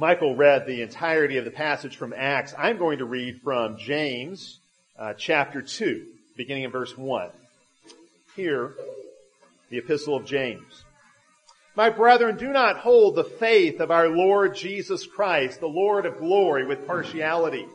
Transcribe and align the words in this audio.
Michael 0.00 0.36
read 0.36 0.64
the 0.64 0.82
entirety 0.82 1.38
of 1.38 1.44
the 1.44 1.50
passage 1.50 1.96
from 1.96 2.14
Acts. 2.16 2.54
I'm 2.56 2.78
going 2.78 2.98
to 2.98 3.04
read 3.04 3.40
from 3.42 3.78
James 3.78 4.60
uh, 4.96 5.14
chapter 5.14 5.60
2, 5.60 6.06
beginning 6.36 6.62
in 6.62 6.70
verse 6.70 6.96
1. 6.96 7.30
Here, 8.36 8.74
the 9.70 9.78
epistle 9.78 10.14
of 10.14 10.24
James. 10.24 10.84
My 11.74 11.90
brethren, 11.90 12.36
do 12.36 12.52
not 12.52 12.76
hold 12.76 13.16
the 13.16 13.24
faith 13.24 13.80
of 13.80 13.90
our 13.90 14.08
Lord 14.08 14.54
Jesus 14.54 15.04
Christ, 15.04 15.58
the 15.58 15.66
Lord 15.66 16.06
of 16.06 16.18
glory, 16.18 16.64
with 16.64 16.86
partiality. 16.86 17.66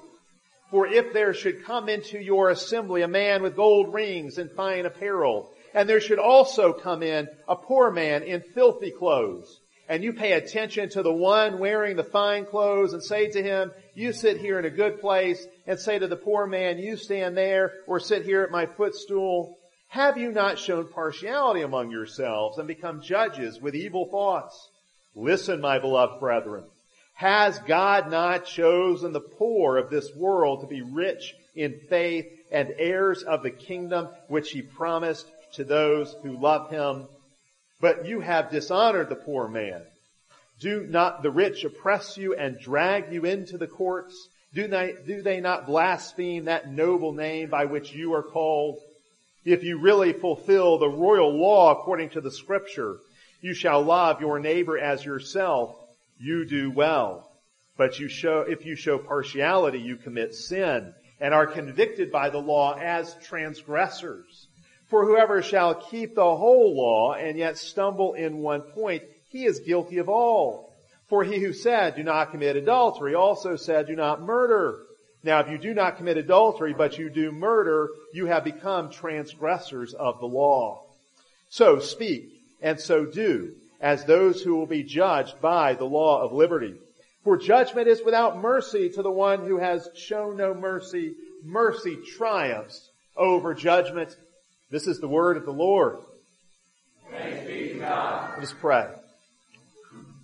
For 0.72 0.88
if 0.88 1.12
there 1.12 1.34
should 1.34 1.66
come 1.66 1.90
into 1.90 2.20
your 2.20 2.52
assembly 2.52 3.02
a 3.02 3.08
man 3.10 3.44
with 3.44 3.58
gold 3.58 3.94
rings 3.94 4.38
and 4.38 4.50
fine 4.50 4.86
apparel, 4.86 5.52
and 5.74 5.90
there 5.90 6.00
should 6.00 6.20
also 6.20 6.72
come 6.72 7.04
in 7.04 7.28
a 7.50 7.58
poor 7.58 7.92
man 7.92 8.24
in 8.24 8.40
filthy 8.40 8.92
clothes, 8.92 9.60
and 9.90 10.04
you 10.04 10.14
pay 10.14 10.34
attention 10.34 10.90
to 10.90 11.04
the 11.04 11.14
one 11.14 11.60
wearing 11.60 11.96
the 11.96 12.04
fine 12.04 12.46
clothes 12.46 12.94
and 12.94 13.04
say 13.04 13.30
to 13.30 13.44
him, 13.44 13.72
you 13.94 14.14
sit 14.14 14.38
here 14.38 14.58
in 14.58 14.66
a 14.66 14.70
good 14.70 15.02
place, 15.02 15.46
and 15.68 15.80
say 15.80 16.00
to 16.00 16.08
the 16.08 16.16
poor 16.16 16.48
man, 16.48 16.80
you 16.80 16.96
stand 16.96 17.36
there, 17.38 17.74
or 17.88 18.00
sit 18.00 18.24
here 18.24 18.42
at 18.42 18.52
my 18.52 18.66
footstool, 18.66 19.58
have 19.90 20.18
you 20.18 20.32
not 20.32 20.58
shown 20.58 20.88
partiality 20.88 21.62
among 21.62 21.92
yourselves 21.92 22.58
and 22.58 22.68
become 22.68 23.02
judges 23.02 23.62
with 23.62 23.76
evil 23.76 24.08
thoughts? 24.08 24.70
Listen, 25.16 25.62
my 25.62 25.78
beloved 25.78 26.20
brethren. 26.20 26.64
Has 27.14 27.60
God 27.60 28.10
not 28.10 28.46
chosen 28.46 29.14
the 29.14 29.20
poor 29.20 29.78
of 29.78 29.92
this 29.92 30.10
world 30.16 30.62
to 30.62 30.68
be 30.68 30.82
rich 30.82 31.36
in 31.56 31.80
faith 31.90 32.26
and 32.52 32.74
heirs 32.80 33.22
of 33.22 33.44
the 33.44 33.52
kingdom 33.52 34.08
which 34.28 34.52
he 34.52 34.64
promised 34.64 35.28
to 35.54 35.64
those 35.64 36.16
who 36.24 36.40
love 36.40 36.72
him? 36.72 37.06
But 37.84 38.06
you 38.06 38.22
have 38.22 38.50
dishonored 38.50 39.10
the 39.10 39.16
poor 39.18 39.50
man. 39.50 39.82
Do 40.62 40.88
not 40.90 41.22
the 41.22 41.30
rich 41.30 41.66
oppress 41.66 42.18
you 42.18 42.34
and 42.34 42.58
drag 42.58 43.12
you 43.12 43.26
into 43.26 43.58
the 43.58 43.68
courts? 43.68 44.30
Do 44.54 44.70
they, 44.70 44.94
do 45.06 45.22
they 45.22 45.42
not 45.42 45.66
blaspheme 45.66 46.46
that 46.46 46.72
noble 46.72 47.12
name 47.12 47.50
by 47.50 47.66
which 47.66 47.92
you 47.92 48.14
are 48.14 48.24
called? 48.24 48.80
If 49.44 49.66
you 49.66 49.80
really 49.80 50.14
fulfill 50.14 50.78
the 50.78 50.88
royal 50.88 51.38
law 51.38 51.74
according 51.74 52.12
to 52.12 52.22
the 52.22 52.32
scripture, 52.32 53.00
you 53.42 53.54
shall 53.54 53.82
love 53.82 54.22
your 54.22 54.40
neighbor 54.40 54.80
as 54.80 55.04
yourself. 55.04 55.76
You 56.18 56.46
do 56.46 56.72
well. 56.72 57.30
But 57.76 58.00
you 58.00 58.08
show, 58.08 58.46
if 58.48 58.66
you 58.66 58.78
show 58.78 58.98
partiality, 58.98 59.82
you 59.82 59.98
commit 59.98 60.36
sin 60.36 60.94
and 61.20 61.34
are 61.34 61.48
convicted 61.48 62.14
by 62.14 62.30
the 62.30 62.40
law 62.40 62.78
as 62.80 63.14
transgressors. 63.26 64.48
For 64.94 65.06
whoever 65.06 65.42
shall 65.42 65.74
keep 65.74 66.14
the 66.14 66.36
whole 66.36 66.78
law 66.78 67.16
and 67.16 67.36
yet 67.36 67.58
stumble 67.58 68.14
in 68.14 68.44
one 68.44 68.62
point, 68.62 69.02
he 69.30 69.44
is 69.44 69.62
guilty 69.62 69.98
of 69.98 70.08
all. 70.08 70.72
For 71.10 71.24
he 71.24 71.40
who 71.40 71.52
said, 71.52 71.96
do 71.96 72.04
not 72.04 72.30
commit 72.30 72.58
adultery, 72.58 73.16
also 73.16 73.56
said, 73.56 73.88
do 73.88 73.96
not 73.96 74.22
murder. 74.22 74.78
Now 75.24 75.40
if 75.40 75.50
you 75.50 75.58
do 75.58 75.74
not 75.74 75.98
commit 75.98 76.18
adultery, 76.18 76.76
but 76.76 77.00
you 77.00 77.10
do 77.10 77.32
murder, 77.32 77.90
you 78.14 78.28
have 78.28 78.44
become 78.44 78.92
transgressors 78.92 79.96
of 79.96 80.20
the 80.20 80.28
law. 80.28 80.84
So 81.50 81.80
speak, 81.80 82.30
and 82.62 82.80
so 82.80 83.04
do, 83.04 83.54
as 83.82 84.06
those 84.06 84.44
who 84.44 84.54
will 84.58 84.68
be 84.68 84.84
judged 84.84 85.42
by 85.42 85.74
the 85.74 85.86
law 85.86 86.22
of 86.22 86.34
liberty. 86.34 86.76
For 87.24 87.36
judgment 87.36 87.88
is 87.88 88.06
without 88.06 88.38
mercy 88.38 88.92
to 88.92 89.02
the 89.02 89.10
one 89.10 89.48
who 89.48 89.58
has 89.58 89.90
shown 89.96 90.38
no 90.38 90.54
mercy. 90.54 91.16
Mercy 91.44 91.98
triumphs 92.16 92.92
over 93.18 93.56
judgment. 93.56 94.16
This 94.74 94.88
is 94.88 95.00
the 95.00 95.08
word 95.08 95.38
of 95.38 95.46
the 95.46 95.54
Lord. 95.54 96.00
Thanks 97.12 97.46
be 97.46 97.74
to 97.74 97.76
God. 97.76 98.32
Let 98.34 98.44
us 98.44 98.56
pray. 98.60 98.88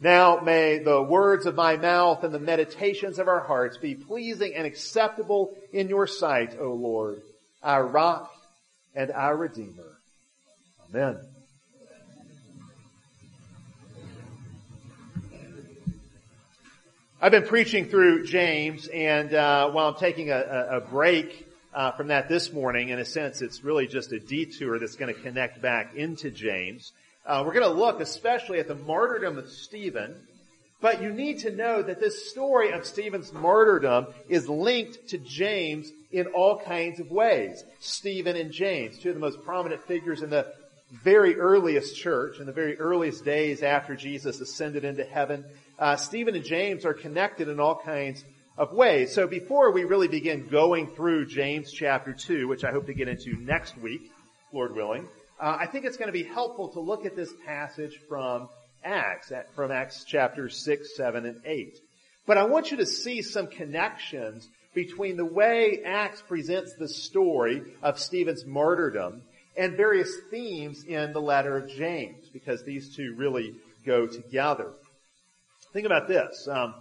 Now 0.02 0.39
may 0.39 0.80
the 0.80 1.03
words 1.03 1.45
of 1.45 1.53
my 1.53 1.78
mouth 1.78 2.23
and 2.23 2.33
the 2.33 2.39
meditations 2.39 3.19
of 3.19 3.28
our 3.28 3.41
hearts 3.41 3.78
be 3.78 3.94
pleasing 3.94 4.56
and 4.56 4.66
acceptable 4.66 5.56
in 5.72 5.88
your 5.88 6.08
sight, 6.08 6.58
O 6.59 6.73
Lord, 6.73 7.22
our 7.62 7.85
rock 7.85 8.34
and 8.96 9.12
our 9.12 9.38
redeemer. 9.38 10.00
Amen. 10.90 11.19
I've 17.22 17.31
been 17.31 17.46
preaching 17.46 17.85
through 17.85 18.25
James, 18.25 18.88
and 18.88 19.31
uh, 19.31 19.69
while 19.69 19.90
I'm 19.90 20.00
taking 20.00 20.31
a, 20.31 20.69
a 20.72 20.81
break 20.81 21.48
uh, 21.74 21.91
from 21.91 22.07
that 22.07 22.28
this 22.28 22.52
morning. 22.52 22.90
In 22.90 23.00
a 23.00 23.06
sense, 23.06 23.41
it's 23.41 23.63
really 23.63 23.88
just 23.88 24.12
a 24.12 24.19
detour 24.19 24.80
that's 24.80 24.96
going 24.96 25.13
to 25.13 25.22
connect 25.22 25.62
back 25.62 25.96
into 25.96 26.31
James. 26.31 26.91
Uh, 27.25 27.44
we're 27.46 27.53
going 27.53 27.66
to 27.66 27.80
look 27.80 28.00
especially 28.00 28.59
at 28.59 28.68
the 28.68 28.75
martyrdom 28.75 29.38
of 29.38 29.50
Stephen, 29.50 30.16
but 30.81 31.02
you 31.02 31.12
need 31.12 31.40
to 31.40 31.52
know 31.52 31.81
that 31.81 32.00
this 32.00 32.29
story 32.29 32.72
of 32.72 32.85
Stephen's 32.85 33.34
martyrdom 33.34 34.08
is 34.29 34.47
linked 34.47 35.09
to 35.09 35.18
James 35.18 35.91
in 36.12 36.28
all 36.28 36.59
kinds 36.59 37.00
of 37.00 37.12
ways. 37.12 37.63
Stephen 37.79 38.35
and 38.35 38.52
James, 38.52 38.97
two 38.97 39.09
of 39.09 39.16
the 39.16 39.22
most 39.22 39.44
prominent 39.44 39.84
figures 39.84 40.22
in 40.22 40.29
the 40.29 40.47
very 41.03 41.35
earliest 41.35 41.96
church, 41.96 42.40
in 42.40 42.46
the 42.47 42.52
very 42.52 42.79
earliest 42.79 43.24
days 43.24 43.62
after 43.62 43.96
Jesus 43.96 44.41
ascended 44.41 44.84
into 44.84 45.03
heaven. 45.03 45.46
Uh, 45.78 45.96
Stephen 45.96 46.35
and 46.35 46.44
James 46.44 46.84
are 46.84 46.94
connected 46.94 47.47
in 47.47 47.59
all 47.59 47.75
kinds 47.75 48.24
of 48.59 48.74
ways. 48.74 49.16
So 49.16 49.25
before 49.25 49.72
we 49.72 49.86
really 49.86 50.09
begin 50.09 50.46
going 50.47 50.88
through 50.88 51.28
James 51.28 51.72
chapter 51.72 52.12
2, 52.12 52.50
which 52.50 52.66
I 52.66 52.72
hope 52.72 52.88
to 52.88 52.94
get 52.94 53.08
into 53.08 53.38
next 53.38 53.78
week, 53.78 54.12
Lord 54.52 54.75
willing, 54.75 55.08
uh, 55.40 55.56
I 55.58 55.66
think 55.66 55.86
it's 55.86 55.96
going 55.96 56.09
to 56.09 56.14
be 56.14 56.25
helpful 56.25 56.68
to 56.74 56.81
look 56.81 57.06
at 57.06 57.16
this 57.16 57.31
passage 57.46 57.97
from 58.09 58.50
Acts, 58.84 59.31
from 59.56 59.72
Acts 59.72 60.03
chapters 60.03 60.58
6, 60.66 60.97
7, 60.97 61.25
and 61.25 61.40
8. 61.46 61.80
But 62.28 62.38
I 62.38 62.44
want 62.44 62.70
you 62.70 62.78
to 62.78 62.86
see 62.86 63.22
some 63.22 63.47
connections 63.47 64.50
between 64.74 65.16
the 65.16 65.26
way 65.26 65.81
Acts 65.86 66.22
presents 66.28 66.74
the 66.78 66.90
story 66.90 67.64
of 67.81 67.97
Stephen's 67.97 68.46
martyrdom 68.46 69.22
and 69.56 69.78
various 69.78 70.14
themes 70.30 70.84
in 70.84 71.14
the 71.14 71.22
letter 71.22 71.56
of 71.56 71.70
James, 71.70 72.28
because 72.34 72.62
these 72.64 72.94
two 72.94 73.16
really 73.18 73.56
go 73.86 74.06
together. 74.06 74.74
Think 75.72 75.86
about 75.86 76.09
this. 76.09 76.46
Um, 76.52 76.74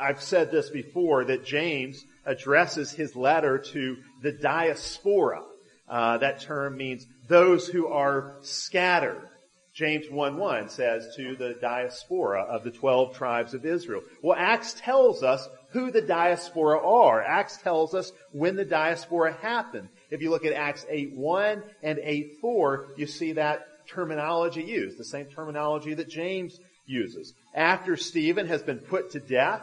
I've 0.00 0.22
said 0.22 0.50
this 0.50 0.70
before 0.70 1.24
that 1.24 1.44
James 1.44 2.04
addresses 2.24 2.92
his 2.92 3.16
letter 3.16 3.58
to 3.58 3.96
the 4.22 4.32
diaspora. 4.32 5.42
Uh, 5.88 6.18
that 6.18 6.40
term 6.40 6.76
means 6.76 7.06
those 7.28 7.66
who 7.66 7.88
are 7.88 8.36
scattered. 8.42 9.28
James 9.74 10.06
1-1 10.06 10.70
says 10.70 11.14
to 11.16 11.34
the 11.34 11.54
diaspora 11.60 12.42
of 12.42 12.62
the 12.62 12.70
12 12.70 13.16
tribes 13.16 13.54
of 13.54 13.64
Israel. 13.64 14.02
Well, 14.22 14.36
Acts 14.38 14.74
tells 14.74 15.22
us 15.22 15.48
who 15.70 15.90
the 15.90 16.02
diaspora 16.02 16.78
are. 16.86 17.22
Acts 17.22 17.56
tells 17.56 17.94
us 17.94 18.12
when 18.32 18.56
the 18.56 18.66
diaspora 18.66 19.32
happened. 19.32 19.88
If 20.10 20.20
you 20.20 20.30
look 20.30 20.44
at 20.44 20.52
Acts 20.52 20.84
8-1 20.90 21.62
and 21.82 21.98
8-4, 21.98 22.98
you 22.98 23.06
see 23.06 23.32
that 23.32 23.66
terminology 23.88 24.62
used, 24.62 24.98
the 24.98 25.04
same 25.04 25.26
terminology 25.26 25.94
that 25.94 26.08
James 26.08 26.58
uses. 26.84 27.32
After 27.54 27.96
Stephen 27.96 28.46
has 28.48 28.62
been 28.62 28.78
put 28.78 29.12
to 29.12 29.20
death, 29.20 29.62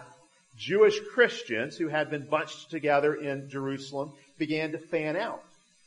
Jewish 0.59 0.99
Christians 1.13 1.77
who 1.77 1.87
had 1.87 2.11
been 2.11 2.27
bunched 2.27 2.69
together 2.69 3.15
in 3.15 3.49
Jerusalem 3.49 4.11
began 4.37 4.73
to 4.73 4.77
fan 4.77 5.15
out. 5.15 5.41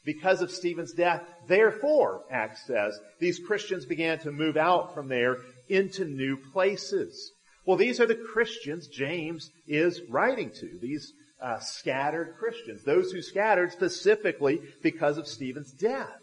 Because 0.05 0.41
of 0.41 0.51
Stephen's 0.51 0.93
death, 0.93 1.23
therefore, 1.47 2.23
Acts 2.31 2.67
says, 2.67 2.99
these 3.21 3.39
Christians 3.39 3.85
began 3.85 4.19
to 4.21 4.33
move 4.33 4.57
out 4.57 4.95
from 4.95 5.09
there 5.09 5.37
into 5.69 6.05
new 6.05 6.37
places. 6.53 7.31
Well, 7.67 7.77
these 7.77 8.01
are 8.01 8.07
the 8.07 8.17
Christians 8.17 8.89
James 8.89 9.51
is 9.69 10.01
writing 10.09 10.51
to. 10.59 10.79
These 10.81 11.13
uh, 11.41 11.59
scattered 11.61 12.35
Christians. 12.39 12.83
Those 12.83 13.13
who 13.13 13.23
scattered 13.23 13.73
specifically 13.73 14.61
because 14.83 15.19
of 15.19 15.29
Stephen's 15.29 15.71
death. 15.73 16.19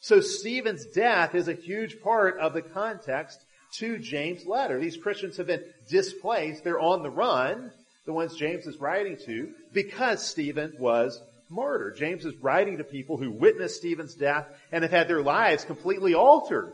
So 0.00 0.20
Stephen's 0.20 0.86
death 0.86 1.34
is 1.34 1.48
a 1.48 1.54
huge 1.54 2.00
part 2.02 2.38
of 2.38 2.52
the 2.52 2.62
context 2.62 3.38
to 3.78 3.98
James' 3.98 4.46
letter. 4.46 4.78
These 4.80 4.96
Christians 4.96 5.36
have 5.36 5.46
been 5.46 5.64
displaced. 5.88 6.64
They're 6.64 6.80
on 6.80 7.02
the 7.02 7.10
run, 7.10 7.72
the 8.06 8.12
ones 8.12 8.36
James 8.36 8.66
is 8.66 8.78
writing 8.78 9.16
to, 9.26 9.52
because 9.72 10.26
Stephen 10.26 10.74
was 10.78 11.20
martyred. 11.48 11.96
James 11.96 12.24
is 12.24 12.36
writing 12.40 12.78
to 12.78 12.84
people 12.84 13.16
who 13.16 13.30
witnessed 13.30 13.76
Stephen's 13.76 14.14
death 14.14 14.46
and 14.72 14.82
have 14.82 14.90
had 14.90 15.08
their 15.08 15.22
lives 15.22 15.64
completely 15.64 16.14
altered 16.14 16.72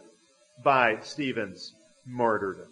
by 0.63 0.99
Stephen's 1.03 1.73
martyrdom. 2.07 2.69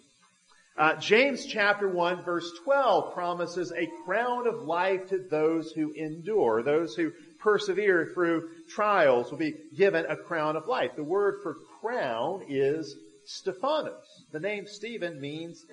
Uh, 0.77 0.95
James 0.95 1.45
chapter 1.45 1.89
1 1.89 2.23
verse 2.23 2.49
12 2.63 3.13
promises 3.13 3.73
a 3.73 3.89
crown 4.05 4.47
of 4.47 4.61
life 4.61 5.09
to 5.09 5.17
those 5.29 5.71
who 5.71 5.91
endure, 5.91 6.63
those 6.63 6.95
who 6.95 7.11
persevere 7.39 8.11
through 8.13 8.47
trials 8.69 9.29
will 9.29 9.37
be 9.37 9.55
given 9.75 10.05
a 10.05 10.15
crown 10.15 10.55
of 10.55 10.67
life. 10.67 10.91
The 10.95 11.03
word 11.03 11.41
for 11.43 11.57
crown 11.81 12.45
is 12.47 12.95
Stephanos. 13.29 14.23
The 14.31 14.39
name 14.39 14.65
Stephen 14.65 15.21
means 15.21 15.63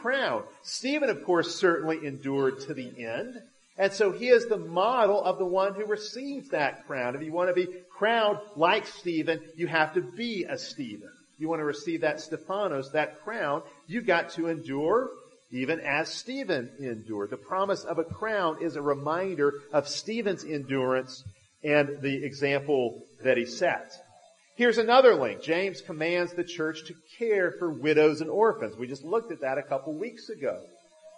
crown. 0.00 0.44
Stephen, 0.62 1.10
of 1.10 1.24
course, 1.24 1.56
certainly 1.56 2.06
endured 2.06 2.60
to 2.60 2.74
the 2.74 3.04
end. 3.04 3.34
And 3.76 3.92
so 3.92 4.12
he 4.12 4.28
is 4.28 4.46
the 4.46 4.58
model 4.58 5.22
of 5.22 5.38
the 5.38 5.44
one 5.44 5.74
who 5.74 5.84
receives 5.86 6.50
that 6.50 6.86
crown. 6.86 7.16
If 7.16 7.22
you 7.22 7.32
want 7.32 7.48
to 7.48 7.54
be 7.54 7.68
crowned 7.90 8.38
like 8.54 8.86
Stephen, 8.86 9.40
you 9.56 9.66
have 9.66 9.94
to 9.94 10.00
be 10.00 10.44
a 10.44 10.56
Stephen. 10.56 11.10
You 11.38 11.48
want 11.48 11.60
to 11.60 11.64
receive 11.64 12.02
that 12.02 12.20
Stephanos, 12.20 12.92
that 12.92 13.22
crown, 13.22 13.62
you've 13.86 14.06
got 14.06 14.30
to 14.30 14.46
endure 14.48 15.10
even 15.50 15.80
as 15.80 16.08
Stephen 16.08 16.70
endured. 16.78 17.30
The 17.30 17.36
promise 17.36 17.82
of 17.82 17.98
a 17.98 18.04
crown 18.04 18.62
is 18.62 18.76
a 18.76 18.82
reminder 18.82 19.54
of 19.72 19.88
Stephen's 19.88 20.44
endurance 20.44 21.24
and 21.64 22.00
the 22.00 22.24
example 22.24 23.02
that 23.24 23.36
he 23.36 23.46
set. 23.46 23.92
Here's 24.60 24.76
another 24.76 25.14
link. 25.14 25.40
James 25.40 25.80
commands 25.80 26.34
the 26.34 26.44
church 26.44 26.84
to 26.84 26.94
care 27.18 27.50
for 27.50 27.72
widows 27.72 28.20
and 28.20 28.28
orphans. 28.28 28.76
We 28.76 28.88
just 28.88 29.02
looked 29.02 29.32
at 29.32 29.40
that 29.40 29.56
a 29.56 29.62
couple 29.62 29.94
weeks 29.94 30.28
ago. 30.28 30.60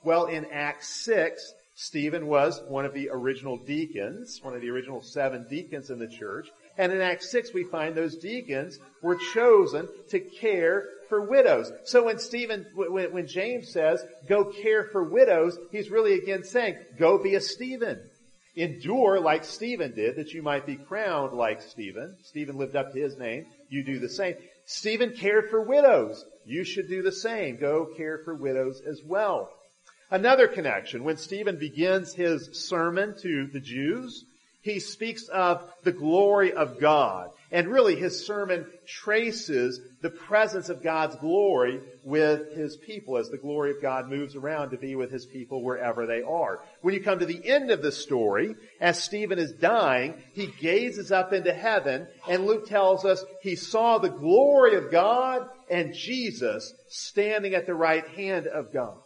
Well, 0.05 0.27
in 0.27 0.47
Acts 0.53 0.87
6, 1.05 1.53
Stephen 1.75 2.29
was 2.29 2.63
one 2.69 2.85
of 2.85 2.95
the 2.95 3.09
original 3.11 3.57
deacons, 3.57 4.39
one 4.45 4.55
of 4.55 4.61
the 4.61 4.71
original 4.71 5.03
seven 5.03 5.45
deacons 5.51 5.91
in 5.91 5.99
the 5.99 6.07
church. 6.07 6.47
And 6.79 6.93
in 6.93 7.01
Acts 7.01 7.33
6, 7.33 7.53
we 7.53 7.65
find 7.65 7.97
those 7.97 8.17
deacons 8.17 8.79
were 9.03 9.19
chosen 9.35 9.89
to 10.11 10.21
care 10.21 10.85
for 11.09 11.29
widows. 11.29 11.73
So 11.83 12.05
when 12.05 12.21
Stephen, 12.21 12.65
when, 12.77 13.27
James 13.27 13.73
says, 13.73 14.05
go 14.29 14.45
care 14.45 14.85
for 14.85 15.03
widows, 15.03 15.59
he's 15.73 15.91
really 15.91 16.15
again 16.15 16.45
saying, 16.45 16.77
go 16.97 17.21
be 17.21 17.35
a 17.35 17.41
Stephen. 17.41 18.09
Endure 18.55 19.19
like 19.19 19.45
Stephen 19.45 19.95
did, 19.95 20.17
that 20.17 20.33
you 20.33 20.43
might 20.43 20.67
be 20.67 20.77
crowned 20.77 21.33
like 21.33 21.63
Stephen. 21.63 22.17
Stephen 22.23 22.59
lived 22.59 22.77
up 22.77 22.93
to 22.93 23.01
his 23.01 23.17
name. 23.17 23.47
You 23.71 23.83
do 23.83 23.99
the 23.99 24.11
same. 24.11 24.35
Stephen 24.67 25.17
cared 25.17 25.49
for 25.49 25.63
widows. 25.63 26.25
You 26.45 26.65
should 26.65 26.89
do 26.89 27.03
the 27.03 27.13
same. 27.13 27.57
Go 27.57 27.87
care 27.97 28.21
for 28.25 28.35
widows 28.35 28.83
as 28.87 29.01
well. 29.07 29.49
Another 30.11 30.47
connection, 30.47 31.05
when 31.05 31.17
Stephen 31.17 31.59
begins 31.59 32.13
his 32.13 32.51
sermon 32.69 33.15
to 33.23 33.47
the 33.47 33.61
Jews, 33.61 34.25
he 34.61 34.79
speaks 34.79 35.29
of 35.29 35.73
the 35.83 35.93
glory 35.93 36.53
of 36.53 36.79
God. 36.79 37.31
And 37.53 37.69
really 37.69 37.97
his 37.97 38.27
sermon 38.27 38.67
traces 38.87 39.79
the 40.01 40.09
presence 40.09 40.71
of 40.71 40.83
God's 40.83 41.17
glory 41.17 41.81
with 42.03 42.57
his 42.57 42.79
people 42.79 43.19
as 43.19 43.29
the 43.29 43.37
glory 43.37 43.73
of 43.73 43.83
God 43.83 44.09
moves 44.09 44.35
around 44.35 44.71
to 44.71 44.79
be 44.79 44.95
with 44.97 45.11
his 45.11 45.27
people 45.27 45.63
wherever 45.63 46.07
they 46.07 46.23
are. 46.23 46.61
When 46.81 46.95
you 46.95 47.03
come 47.03 47.19
to 47.19 47.27
the 47.27 47.47
end 47.47 47.71
of 47.71 47.83
the 47.83 47.93
story, 47.93 48.55
as 48.81 49.03
Stephen 49.03 49.39
is 49.39 49.53
dying, 49.53 50.15
he 50.33 50.47
gazes 50.47 51.13
up 51.13 51.35
into 51.35 51.53
heaven 51.53 52.07
and 52.27 52.47
Luke 52.47 52.67
tells 52.67 53.05
us 53.05 53.23
he 53.43 53.55
saw 53.55 53.99
the 53.99 54.09
glory 54.09 54.75
of 54.77 54.91
God 54.91 55.47
and 55.71 55.95
Jesus 55.95 56.73
standing 56.89 57.55
at 57.55 57.67
the 57.67 57.75
right 57.75 58.09
hand 58.09 58.47
of 58.47 58.73
God. 58.73 58.97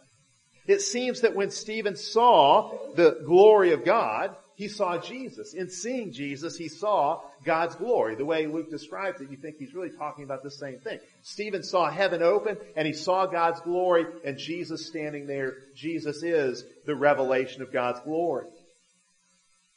It 0.67 0.81
seems 0.81 1.21
that 1.21 1.35
when 1.35 1.51
Stephen 1.51 1.97
saw 1.97 2.71
the 2.95 3.21
glory 3.25 3.73
of 3.73 3.83
God, 3.83 4.35
he 4.57 4.67
saw 4.67 4.97
Jesus. 4.97 5.53
In 5.53 5.69
seeing 5.69 6.11
Jesus, 6.11 6.57
he 6.57 6.67
saw 6.67 7.21
God's 7.45 7.75
glory. 7.75 8.15
The 8.15 8.25
way 8.25 8.47
Luke 8.47 8.71
describes 8.71 9.21
it, 9.21 9.29
you 9.29 9.37
think 9.37 9.57
he's 9.59 9.75
really 9.75 9.91
talking 9.95 10.23
about 10.23 10.41
the 10.41 10.49
same 10.49 10.79
thing. 10.79 10.97
Stephen 11.21 11.61
saw 11.61 11.91
heaven 11.91 12.23
open 12.23 12.57
and 12.75 12.87
he 12.87 12.93
saw 12.93 13.27
God's 13.27 13.61
glory 13.61 14.07
and 14.25 14.35
Jesus 14.35 14.87
standing 14.87 15.27
there. 15.27 15.53
Jesus 15.75 16.23
is 16.23 16.65
the 16.87 16.95
revelation 16.95 17.61
of 17.61 17.71
God's 17.71 17.99
glory. 17.99 18.47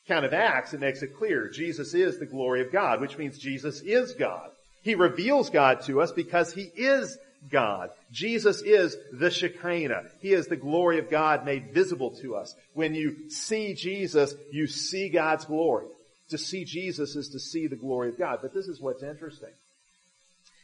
Count 0.09 0.25
of 0.25 0.33
Acts, 0.33 0.73
it 0.73 0.81
makes 0.81 1.03
it 1.03 1.15
clear. 1.15 1.51
Jesus 1.51 1.93
is 1.93 2.19
the 2.19 2.25
glory 2.25 2.63
of 2.63 2.73
God, 2.73 3.03
which 3.03 3.19
means 3.19 3.39
Jesus 3.39 3.83
is 3.83 4.15
God. 4.15 4.49
He 4.83 4.95
reveals 4.95 5.51
God 5.51 5.83
to 5.83 6.01
us 6.01 6.11
because 6.11 6.55
he 6.55 6.71
is 6.75 7.19
God. 7.49 7.91
Jesus 8.13 8.63
is 8.63 8.97
the 9.13 9.31
Shekinah. 9.31 10.05
He 10.21 10.33
is 10.33 10.47
the 10.47 10.57
glory 10.57 10.99
of 10.99 11.11
God 11.11 11.45
made 11.45 11.73
visible 11.73 12.11
to 12.23 12.37
us. 12.37 12.55
When 12.75 12.95
you 12.95 13.31
see 13.31 13.75
Jesus, 13.75 14.35
you 14.51 14.67
see 14.67 15.09
God's 15.09 15.45
glory. 15.45 15.87
To 16.31 16.39
see 16.39 16.65
Jesus 16.65 17.17
is 17.17 17.31
to 17.31 17.41
see 17.41 17.67
the 17.67 17.77
glory 17.77 18.11
of 18.11 18.19
God. 18.19 18.39
But 18.43 18.55
this 18.55 18.69
is 18.69 18.81
what's 18.81 19.03
interesting. 19.03 19.51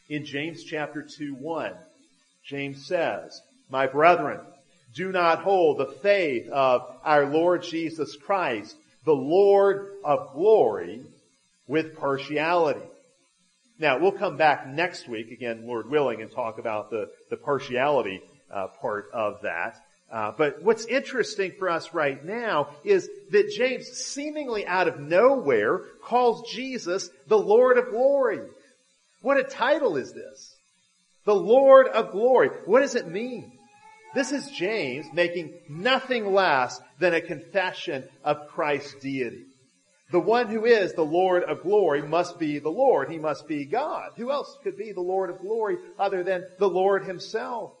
In 0.09 0.25
James 0.25 0.63
chapter 0.63 1.01
2, 1.01 1.35
1, 1.35 1.73
James 2.45 2.85
says, 2.85 3.41
My 3.69 3.87
brethren, 3.87 4.39
do 4.95 5.11
not 5.11 5.43
hold 5.43 5.77
the 5.77 5.87
faith 6.01 6.47
of 6.49 6.89
our 7.03 7.25
Lord 7.25 7.63
Jesus 7.63 8.15
Christ, 8.15 8.75
the 9.03 9.13
Lord 9.13 9.91
of 10.05 10.33
glory, 10.33 11.01
with 11.67 11.97
partiality. 11.97 12.85
Now, 13.79 13.99
we'll 13.99 14.11
come 14.11 14.37
back 14.37 14.67
next 14.67 15.07
week, 15.07 15.31
again, 15.31 15.67
Lord 15.67 15.89
willing, 15.89 16.21
and 16.21 16.31
talk 16.31 16.57
about 16.57 16.89
the, 16.89 17.09
the 17.29 17.37
partiality 17.37 18.21
uh, 18.51 18.67
part 18.81 19.09
of 19.13 19.41
that. 19.43 19.77
Uh, 20.11 20.31
but 20.37 20.63
what's 20.63 20.85
interesting 20.85 21.51
for 21.59 21.69
us 21.69 21.93
right 21.93 22.23
now 22.23 22.69
is 22.83 23.09
that 23.31 23.51
James, 23.55 23.87
seemingly 23.87 24.65
out 24.65 24.87
of 24.87 24.99
nowhere, 24.99 25.81
calls 26.01 26.49
Jesus 26.51 27.09
the 27.27 27.37
Lord 27.37 27.77
of 27.77 27.89
glory. 27.89 28.39
What 29.21 29.37
a 29.37 29.43
title 29.43 29.97
is 29.97 30.13
this? 30.13 30.55
The 31.25 31.35
Lord 31.35 31.87
of 31.87 32.11
glory. 32.11 32.49
What 32.65 32.79
does 32.79 32.95
it 32.95 33.07
mean? 33.07 33.51
This 34.15 34.31
is 34.31 34.49
James 34.49 35.05
making 35.13 35.53
nothing 35.69 36.33
less 36.33 36.79
than 36.99 37.13
a 37.13 37.21
confession 37.21 38.05
of 38.23 38.47
Christ's 38.47 38.95
deity. 39.01 39.45
The 40.11 40.19
one 40.19 40.47
who 40.47 40.65
is 40.65 40.93
the 40.93 41.03
Lord 41.03 41.43
of 41.43 41.63
glory 41.63 42.01
must 42.01 42.39
be 42.39 42.59
the 42.59 42.69
Lord. 42.69 43.09
He 43.09 43.17
must 43.17 43.47
be 43.47 43.65
God. 43.65 44.11
Who 44.15 44.31
else 44.31 44.57
could 44.63 44.77
be 44.77 44.93
the 44.93 45.01
Lord 45.01 45.29
of 45.29 45.39
glory 45.39 45.77
other 45.99 46.23
than 46.23 46.45
the 46.59 46.69
Lord 46.69 47.05
himself? 47.05 47.73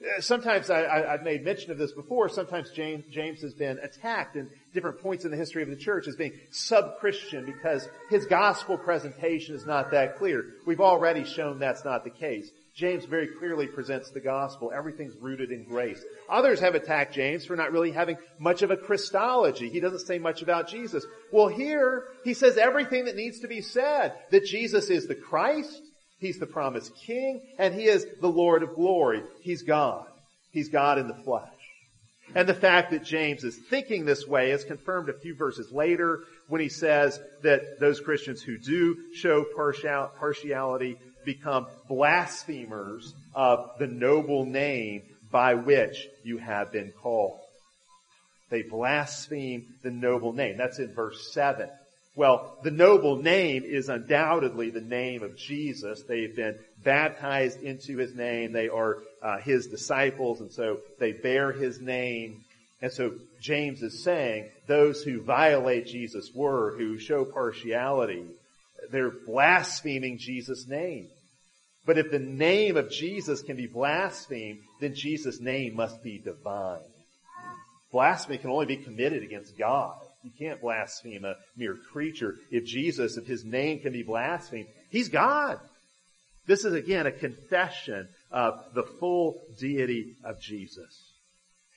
Uh, 0.00 0.20
sometimes 0.20 0.70
I, 0.70 1.10
have 1.10 1.22
made 1.22 1.44
mention 1.44 1.72
of 1.72 1.78
this 1.78 1.92
before. 1.92 2.28
Sometimes 2.28 2.70
James, 2.70 3.04
James 3.10 3.40
has 3.42 3.54
been 3.54 3.78
attacked 3.78 4.36
in 4.36 4.48
different 4.72 5.00
points 5.00 5.24
in 5.24 5.30
the 5.30 5.36
history 5.36 5.62
of 5.62 5.68
the 5.68 5.76
church 5.76 6.06
as 6.06 6.14
being 6.14 6.32
sub-Christian 6.52 7.44
because 7.44 7.88
his 8.08 8.24
gospel 8.26 8.78
presentation 8.78 9.56
is 9.56 9.66
not 9.66 9.90
that 9.90 10.16
clear. 10.16 10.44
We've 10.66 10.80
already 10.80 11.24
shown 11.24 11.58
that's 11.58 11.84
not 11.84 12.04
the 12.04 12.10
case. 12.10 12.48
James 12.78 13.04
very 13.06 13.26
clearly 13.26 13.66
presents 13.66 14.10
the 14.10 14.20
gospel. 14.20 14.70
Everything's 14.72 15.16
rooted 15.16 15.50
in 15.50 15.64
grace. 15.64 16.00
Others 16.28 16.60
have 16.60 16.76
attacked 16.76 17.12
James 17.12 17.44
for 17.44 17.56
not 17.56 17.72
really 17.72 17.90
having 17.90 18.16
much 18.38 18.62
of 18.62 18.70
a 18.70 18.76
Christology. 18.76 19.68
He 19.68 19.80
doesn't 19.80 20.06
say 20.06 20.20
much 20.20 20.42
about 20.42 20.68
Jesus. 20.68 21.04
Well, 21.32 21.48
here, 21.48 22.04
he 22.22 22.34
says 22.34 22.56
everything 22.56 23.06
that 23.06 23.16
needs 23.16 23.40
to 23.40 23.48
be 23.48 23.62
said. 23.62 24.14
That 24.30 24.44
Jesus 24.44 24.90
is 24.90 25.08
the 25.08 25.16
Christ, 25.16 25.82
He's 26.20 26.38
the 26.38 26.46
promised 26.46 26.94
King, 27.04 27.42
and 27.58 27.74
He 27.74 27.86
is 27.86 28.06
the 28.20 28.28
Lord 28.28 28.62
of 28.62 28.76
glory. 28.76 29.24
He's 29.40 29.62
God. 29.62 30.06
He's 30.52 30.68
God 30.68 30.98
in 30.98 31.08
the 31.08 31.14
flesh. 31.14 31.50
And 32.36 32.48
the 32.48 32.54
fact 32.54 32.92
that 32.92 33.02
James 33.02 33.42
is 33.42 33.56
thinking 33.56 34.04
this 34.04 34.26
way 34.26 34.52
is 34.52 34.62
confirmed 34.62 35.08
a 35.08 35.18
few 35.18 35.34
verses 35.34 35.72
later 35.72 36.20
when 36.46 36.60
he 36.60 36.68
says 36.68 37.18
that 37.42 37.80
those 37.80 38.00
Christians 38.00 38.42
who 38.42 38.58
do 38.58 38.96
show 39.14 39.44
partiality 39.56 40.98
become 41.24 41.66
blasphemers 41.88 43.14
of 43.34 43.70
the 43.78 43.86
noble 43.86 44.44
name 44.44 45.02
by 45.30 45.54
which 45.54 46.08
you 46.24 46.38
have 46.38 46.72
been 46.72 46.92
called. 47.02 47.38
They 48.50 48.62
blaspheme 48.62 49.66
the 49.82 49.90
noble 49.90 50.32
name. 50.32 50.56
That's 50.56 50.78
in 50.78 50.94
verse 50.94 51.32
7. 51.32 51.68
Well, 52.18 52.58
the 52.64 52.70
noble 52.70 53.16
name 53.16 53.62
is 53.64 53.88
undoubtedly 53.88 54.70
the 54.70 54.80
name 54.80 55.22
of 55.22 55.36
Jesus. 55.36 56.02
They've 56.02 56.34
been 56.34 56.58
baptized 56.82 57.62
into 57.62 57.96
his 57.98 58.14
name. 58.14 58.52
They 58.52 58.68
are 58.68 58.98
uh, 59.22 59.38
his 59.38 59.68
disciples, 59.68 60.40
and 60.40 60.50
so 60.50 60.78
they 60.98 61.12
bear 61.12 61.52
his 61.52 61.80
name. 61.80 62.44
And 62.82 62.92
so 62.92 63.12
James 63.40 63.82
is 63.82 64.02
saying 64.02 64.50
those 64.66 65.02
who 65.02 65.20
violate 65.20 65.86
Jesus' 65.86 66.34
word, 66.34 66.78
who 66.78 66.98
show 66.98 67.24
partiality, 67.24 68.24
they're 68.90 69.10
blaspheming 69.10 70.18
Jesus' 70.18 70.66
name. 70.66 71.08
But 71.86 71.98
if 71.98 72.10
the 72.10 72.18
name 72.18 72.76
of 72.76 72.90
Jesus 72.90 73.40
can 73.42 73.56
be 73.56 73.66
blasphemed, 73.66 74.60
then 74.80 74.94
Jesus' 74.94 75.40
name 75.40 75.74
must 75.74 76.02
be 76.02 76.18
divine. 76.18 76.80
Blasphemy 77.90 78.38
can 78.38 78.50
only 78.50 78.66
be 78.66 78.76
committed 78.76 79.22
against 79.22 79.56
God. 79.56 79.96
You 80.22 80.30
can't 80.38 80.60
blaspheme 80.60 81.24
a 81.24 81.36
mere 81.56 81.76
creature. 81.92 82.34
If 82.50 82.66
Jesus, 82.66 83.16
if 83.16 83.26
his 83.26 83.44
name 83.44 83.80
can 83.80 83.92
be 83.92 84.02
blasphemed, 84.02 84.68
he's 84.90 85.08
God. 85.08 85.58
This 86.46 86.64
is 86.64 86.74
again 86.74 87.06
a 87.06 87.12
confession 87.12 88.08
of 88.30 88.74
the 88.74 88.82
full 88.82 89.40
deity 89.58 90.16
of 90.24 90.40
Jesus. 90.40 91.07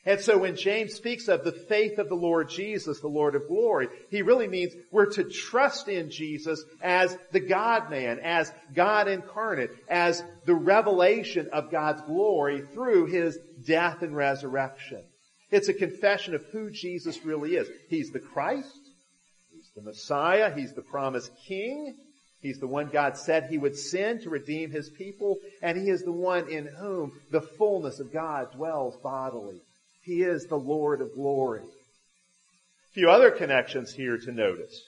And 0.03 0.20
so 0.20 0.39
when 0.39 0.55
James 0.55 0.93
speaks 0.93 1.27
of 1.27 1.43
the 1.43 1.51
faith 1.51 2.00
of 2.00 2.10
the 2.10 2.15
Lord 2.15 2.50
Jesus, 2.50 3.00
the 3.00 3.08
Lord 3.08 3.36
of 3.36 3.48
glory, 3.48 3.88
he 4.10 4.24
really 4.24 4.48
means 4.48 4.74
we're 4.91 5.12
to 5.12 5.25
trust 5.25 5.88
in 5.88 6.10
Jesus 6.10 6.63
as 6.81 7.15
the 7.31 7.39
God-man, 7.39 8.20
as 8.20 8.51
God 8.74 9.08
incarnate, 9.08 9.70
as 9.88 10.24
the 10.46 10.55
revelation 10.55 11.50
of 11.53 11.70
God's 11.70 12.01
glory 12.01 12.63
through 12.74 13.05
his 13.05 13.38
death 13.63 14.01
and 14.01 14.15
resurrection. 14.15 15.03
It's 15.51 15.70
a 15.70 15.74
confession 15.74 16.34
of 16.34 16.46
who 16.51 16.72
Jesus 16.72 17.24
really 17.24 17.55
is. 17.55 17.70
He's 17.88 18.10
the 18.10 18.20
Christ. 18.20 18.79
He's 19.53 19.70
the 19.75 19.84
Messiah. 19.84 20.51
He's 20.55 20.74
the 20.74 20.81
promised 20.81 21.31
King. 21.46 21.96
He's 22.39 22.58
the 22.58 22.67
one 22.67 22.89
God 22.91 23.17
said 23.17 23.43
he 23.43 23.60
would 23.60 23.77
send 23.77 24.22
to 24.22 24.31
redeem 24.31 24.72
his 24.72 24.89
people. 24.89 25.38
And 25.62 25.77
he 25.77 25.89
is 25.89 26.01
the 26.01 26.12
one 26.12 26.50
in 26.50 26.65
whom 26.65 27.12
the 27.29 27.41
fullness 27.41 28.00
of 28.00 28.12
God 28.12 28.51
dwells 28.53 28.98
bodily. 29.03 29.62
He 30.01 30.24
is 30.24 30.46
the 30.46 30.58
Lord 30.58 31.01
of 31.01 31.13
glory. 31.13 31.62
A 31.62 32.93
few 32.93 33.10
other 33.10 33.31
connections 33.31 33.93
here 33.93 34.17
to 34.17 34.31
notice. 34.31 34.84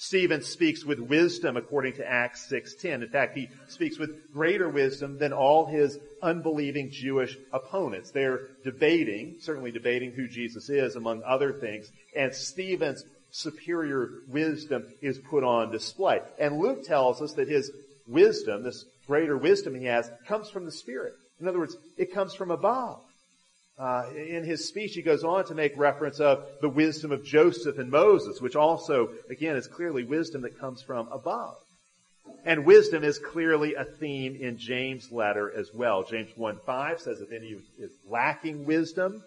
Stephen 0.00 0.42
speaks 0.42 0.84
with 0.84 1.00
wisdom 1.00 1.56
according 1.56 1.94
to 1.94 2.08
Acts 2.08 2.48
6.10. 2.52 3.02
In 3.02 3.08
fact, 3.08 3.36
he 3.36 3.48
speaks 3.66 3.98
with 3.98 4.32
greater 4.32 4.68
wisdom 4.68 5.18
than 5.18 5.32
all 5.32 5.66
his 5.66 5.98
unbelieving 6.22 6.88
Jewish 6.92 7.36
opponents. 7.52 8.12
They're 8.12 8.42
debating, 8.62 9.38
certainly 9.40 9.72
debating 9.72 10.12
who 10.12 10.28
Jesus 10.28 10.68
is 10.70 10.94
among 10.94 11.24
other 11.24 11.52
things, 11.52 11.90
and 12.16 12.32
Stephen's 12.32 13.02
superior 13.32 14.10
wisdom 14.28 14.86
is 15.02 15.18
put 15.18 15.42
on 15.42 15.72
display. 15.72 16.20
And 16.38 16.58
Luke 16.58 16.84
tells 16.84 17.20
us 17.20 17.32
that 17.34 17.48
his 17.48 17.72
wisdom, 18.06 18.62
this 18.62 18.84
greater 19.06 19.36
wisdom 19.36 19.74
he 19.74 19.86
has, 19.86 20.10
comes 20.28 20.48
from 20.48 20.64
the 20.64 20.72
Spirit. 20.72 21.14
In 21.40 21.48
other 21.48 21.58
words, 21.58 21.76
it 21.96 22.14
comes 22.14 22.34
from 22.34 22.52
above. 22.52 23.00
Uh, 23.78 24.06
in 24.14 24.42
his 24.42 24.66
speech, 24.66 24.94
he 24.94 25.02
goes 25.02 25.22
on 25.22 25.44
to 25.44 25.54
make 25.54 25.76
reference 25.76 26.18
of 26.18 26.44
the 26.60 26.68
wisdom 26.68 27.12
of 27.12 27.24
Joseph 27.24 27.78
and 27.78 27.90
Moses, 27.90 28.40
which 28.40 28.56
also, 28.56 29.10
again, 29.30 29.54
is 29.54 29.68
clearly 29.68 30.02
wisdom 30.02 30.42
that 30.42 30.58
comes 30.58 30.82
from 30.82 31.08
above. 31.12 31.56
And 32.44 32.66
wisdom 32.66 33.04
is 33.04 33.18
clearly 33.18 33.74
a 33.74 33.84
theme 33.84 34.36
in 34.40 34.58
James' 34.58 35.12
letter 35.12 35.52
as 35.56 35.72
well. 35.72 36.02
James 36.02 36.30
1.5 36.36 37.00
says, 37.00 37.20
if 37.20 37.30
any 37.30 37.56
is 37.78 37.92
lacking 38.08 38.64
wisdom, 38.64 39.22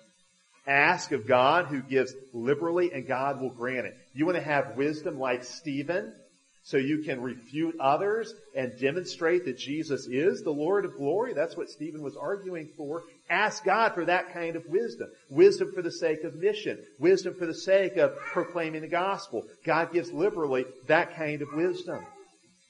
ask 0.68 1.12
of 1.12 1.28
God 1.28 1.66
who 1.66 1.82
gives 1.82 2.14
liberally 2.34 2.92
and 2.94 3.08
God 3.08 3.40
will 3.42 3.50
grant 3.50 3.88
it. 3.88 3.98
You 4.14 4.26
want 4.26 4.38
to 4.38 4.44
have 4.44 4.76
wisdom 4.76 5.18
like 5.18 5.46
Stephen? 5.46 6.14
So 6.64 6.78
you 6.78 7.00
can 7.00 7.22
refute 7.22 7.76
others 7.80 8.34
and 8.56 8.78
demonstrate 8.80 9.46
that 9.46 9.58
Jesus 9.58 10.08
is 10.08 10.44
the 10.44 10.52
Lord 10.52 10.86
of 10.86 10.96
glory. 10.96 11.34
That's 11.34 11.58
what 11.58 11.70
Stephen 11.70 12.02
was 12.02 12.16
arguing 12.16 12.70
for. 12.78 13.04
Ask 13.30 13.64
God 13.64 13.94
for 13.94 14.06
that 14.06 14.34
kind 14.34 14.56
of 14.56 14.66
wisdom. 14.68 15.10
Wisdom 15.30 15.72
for 15.74 15.82
the 15.82 15.92
sake 15.92 16.24
of 16.24 16.36
mission. 16.36 16.78
Wisdom 17.00 17.34
for 17.34 17.48
the 17.48 17.56
sake 17.56 17.98
of 17.98 18.16
proclaiming 18.18 18.82
the 18.82 18.88
gospel. 18.88 19.44
God 19.66 19.92
gives 19.92 20.12
liberally 20.12 20.66
that 20.88 21.16
kind 21.16 21.42
of 21.42 21.48
wisdom. 21.54 22.06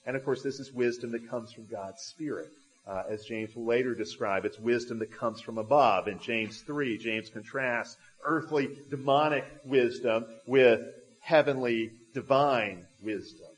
And 0.05 0.15
of 0.15 0.23
course, 0.23 0.41
this 0.41 0.59
is 0.59 0.71
wisdom 0.71 1.11
that 1.11 1.29
comes 1.29 1.51
from 1.51 1.67
God's 1.67 2.01
Spirit. 2.03 2.49
Uh, 2.87 3.03
as 3.09 3.23
James 3.25 3.55
will 3.55 3.65
later 3.65 3.93
describe, 3.93 4.45
it's 4.45 4.59
wisdom 4.59 4.99
that 4.99 5.11
comes 5.11 5.39
from 5.41 5.57
above. 5.57 6.07
In 6.07 6.19
James 6.19 6.61
3, 6.61 6.97
James 6.97 7.29
contrasts 7.29 7.95
earthly 8.25 8.69
demonic 8.89 9.45
wisdom 9.65 10.25
with 10.47 10.81
heavenly 11.19 11.91
divine 12.13 12.87
wisdom. 13.03 13.50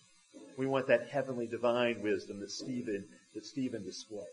We 0.58 0.68
want 0.68 0.88
that 0.88 1.10
heavenly 1.10 1.48
divine 1.48 2.02
wisdom 2.02 2.40
that 2.40 2.52
Stephen, 2.52 3.06
that 3.34 3.46
Stephen 3.46 3.84
displayed. 3.84 4.28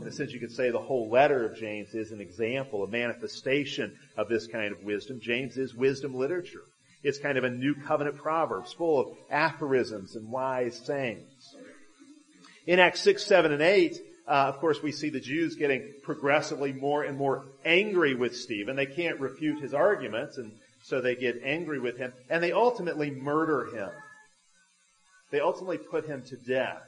In 0.00 0.06
a 0.06 0.12
sense, 0.12 0.32
you 0.32 0.40
could 0.40 0.52
say 0.52 0.70
the 0.70 0.78
whole 0.78 1.10
letter 1.10 1.44
of 1.44 1.56
James 1.56 1.94
is 1.94 2.12
an 2.12 2.20
example, 2.20 2.84
a 2.84 2.88
manifestation 2.88 3.98
of 4.16 4.28
this 4.28 4.46
kind 4.46 4.72
of 4.72 4.84
wisdom. 4.84 5.20
James 5.20 5.56
is 5.56 5.74
wisdom 5.74 6.14
literature. 6.14 6.62
It's 7.02 7.18
kind 7.18 7.38
of 7.38 7.44
a 7.44 7.50
new 7.50 7.74
covenant 7.74 8.16
proverbs 8.16 8.72
full 8.72 9.00
of 9.00 9.16
aphorisms 9.30 10.16
and 10.16 10.30
wise 10.30 10.78
sayings. 10.84 11.56
In 12.66 12.78
Acts 12.78 13.00
6, 13.00 13.24
7, 13.24 13.52
and 13.52 13.62
8, 13.62 13.98
uh, 14.28 14.30
of 14.30 14.58
course, 14.58 14.82
we 14.82 14.92
see 14.92 15.10
the 15.10 15.20
Jews 15.20 15.56
getting 15.56 15.92
progressively 16.02 16.72
more 16.72 17.02
and 17.02 17.18
more 17.18 17.46
angry 17.64 18.14
with 18.14 18.36
Stephen. 18.36 18.76
They 18.76 18.86
can't 18.86 19.18
refute 19.18 19.60
his 19.60 19.74
arguments, 19.74 20.38
and 20.38 20.52
so 20.84 21.00
they 21.00 21.16
get 21.16 21.40
angry 21.42 21.80
with 21.80 21.96
him, 21.96 22.12
and 22.28 22.42
they 22.42 22.52
ultimately 22.52 23.10
murder 23.10 23.74
him. 23.74 23.90
They 25.30 25.40
ultimately 25.40 25.78
put 25.78 26.06
him 26.06 26.22
to 26.24 26.36
death. 26.36 26.82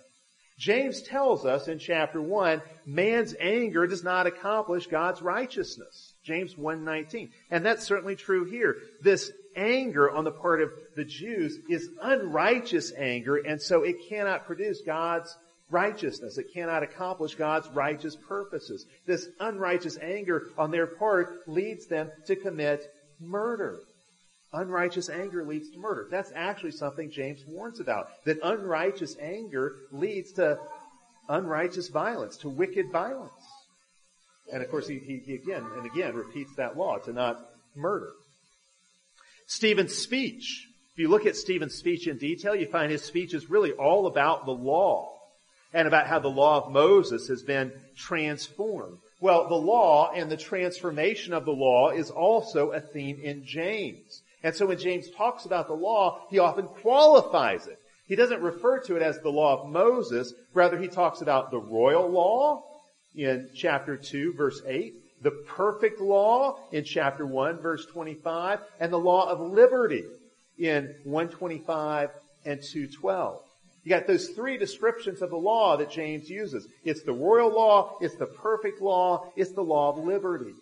James 0.58 1.02
tells 1.02 1.44
us 1.44 1.66
in 1.66 1.78
chapter 1.78 2.20
1, 2.20 2.62
man's 2.87 3.34
anger 3.40 3.87
does 3.87 4.04
not 4.04 4.26
accomplish 4.26 4.87
God's 4.87 5.22
righteousness. 5.22 6.14
James 6.22 6.54
1:19. 6.54 7.30
And 7.50 7.64
that's 7.64 7.84
certainly 7.84 8.14
true 8.16 8.44
here. 8.44 8.76
This 9.00 9.32
anger 9.56 10.11
on 10.11 10.25
the 10.25 10.30
part 10.30 10.62
of 10.62 10.70
the 10.94 11.04
Jews 11.04 11.58
is 11.68 11.88
unrighteous 12.00 12.92
anger, 12.96 13.37
and 13.37 13.61
so 13.61 13.82
it 13.82 14.08
cannot 14.08 14.46
produce 14.46 14.82
God's 14.82 15.37
righteousness. 15.70 16.38
It 16.38 16.52
cannot 16.52 16.82
accomplish 16.82 17.34
God's 17.34 17.68
righteous 17.70 18.14
purposes. 18.14 18.87
This 19.06 19.28
unrighteous 19.40 19.99
anger 19.99 20.50
on 20.56 20.70
their 20.70 20.87
part 20.87 21.49
leads 21.49 21.87
them 21.87 22.11
to 22.26 22.37
commit 22.37 22.92
murder. 23.18 23.80
Unrighteous 24.52 25.09
anger 25.09 25.44
leads 25.44 25.71
to 25.71 25.78
murder. 25.78 26.09
That's 26.11 26.30
actually 26.35 26.73
something 26.73 27.11
James 27.11 27.42
warns 27.47 27.80
about. 27.80 28.09
That 28.26 28.38
unrighteous 28.42 29.16
anger 29.18 29.76
leads 29.90 30.32
to 30.32 30.59
unrighteous 31.28 31.88
violence, 31.88 32.37
to 32.38 32.50
wicked 32.50 32.90
violence. 32.92 33.32
And 34.52 34.62
of 34.62 34.71
course, 34.71 34.87
he, 34.87 34.99
he, 34.99 35.23
he 35.25 35.35
again 35.35 35.64
and 35.76 35.87
again 35.87 36.14
repeats 36.14 36.54
that 36.56 36.76
law 36.76 36.99
to 36.99 37.12
not 37.12 37.40
murder. 37.75 38.12
Stephen's 39.47 39.94
speech. 39.94 40.68
If 40.92 40.99
you 40.99 41.09
look 41.09 41.25
at 41.25 41.37
Stephen's 41.37 41.75
speech 41.75 42.06
in 42.06 42.18
detail, 42.18 42.54
you 42.54 42.66
find 42.66 42.92
his 42.92 43.02
speech 43.02 43.32
is 43.32 43.49
really 43.49 43.73
all 43.73 44.06
about 44.06 44.44
the 44.44 44.52
law 44.52 45.09
and 45.73 45.88
about 45.88 46.06
how 46.06 46.18
the 46.18 46.28
law 46.28 46.62
of 46.62 46.73
Moses 46.73 47.28
has 47.28 47.42
been 47.42 47.73
transformed. 47.97 48.99
Well, 49.21 49.49
the 49.49 49.54
law 49.54 50.12
and 50.12 50.30
the 50.30 50.37
transformation 50.37 51.32
of 51.32 51.47
the 51.47 51.52
law 51.52 51.90
is 51.90 52.11
also 52.11 52.73
a 52.73 52.80
theme 52.80 53.18
in 53.23 53.47
James. 53.47 54.21
And 54.42 54.54
so 54.54 54.66
when 54.66 54.78
James 54.78 55.11
talks 55.11 55.44
about 55.44 55.68
the 55.68 55.75
law, 55.75 56.26
he 56.30 56.38
often 56.38 56.66
qualifies 56.66 57.66
it. 57.66 57.78
He 58.06 58.16
doesn't 58.16 58.42
refer 58.42 58.80
to 58.80 58.96
it 58.96 59.02
as 59.02 59.20
the 59.20 59.30
law 59.30 59.62
of 59.62 59.70
Moses. 59.70 60.34
Rather, 60.52 60.78
he 60.78 60.88
talks 60.88 61.20
about 61.20 61.50
the 61.50 61.61
royal 61.61 62.08
law 62.08 62.64
in 63.14 63.50
chapter 63.54 63.96
2 63.96 64.34
verse 64.34 64.61
8, 64.66 65.22
the 65.22 65.30
perfect 65.30 66.00
law 66.00 66.58
in 66.72 66.84
chapter 66.84 67.26
1 67.26 67.61
verse 67.61 67.87
25, 67.87 68.61
and 68.80 68.92
the 68.92 68.99
law 68.99 69.28
of 69.28 69.40
liberty 69.40 70.04
in 70.58 70.94
125 71.04 72.11
and 72.44 72.62
212. 72.62 73.40
You 73.84 73.90
got 73.90 74.06
those 74.06 74.28
three 74.28 74.58
descriptions 74.58 75.22
of 75.22 75.30
the 75.30 75.37
law 75.37 75.76
that 75.76 75.90
James 75.90 76.30
uses. 76.30 76.68
It's 76.84 77.02
the 77.02 77.12
royal 77.12 77.50
law, 77.50 77.96
it's 78.00 78.14
the 78.14 78.26
perfect 78.26 78.80
law, 78.80 79.32
it's 79.37 79.52
the 79.52 79.62
law 79.62 79.90
of 79.90 80.04
liberty. 80.04 80.54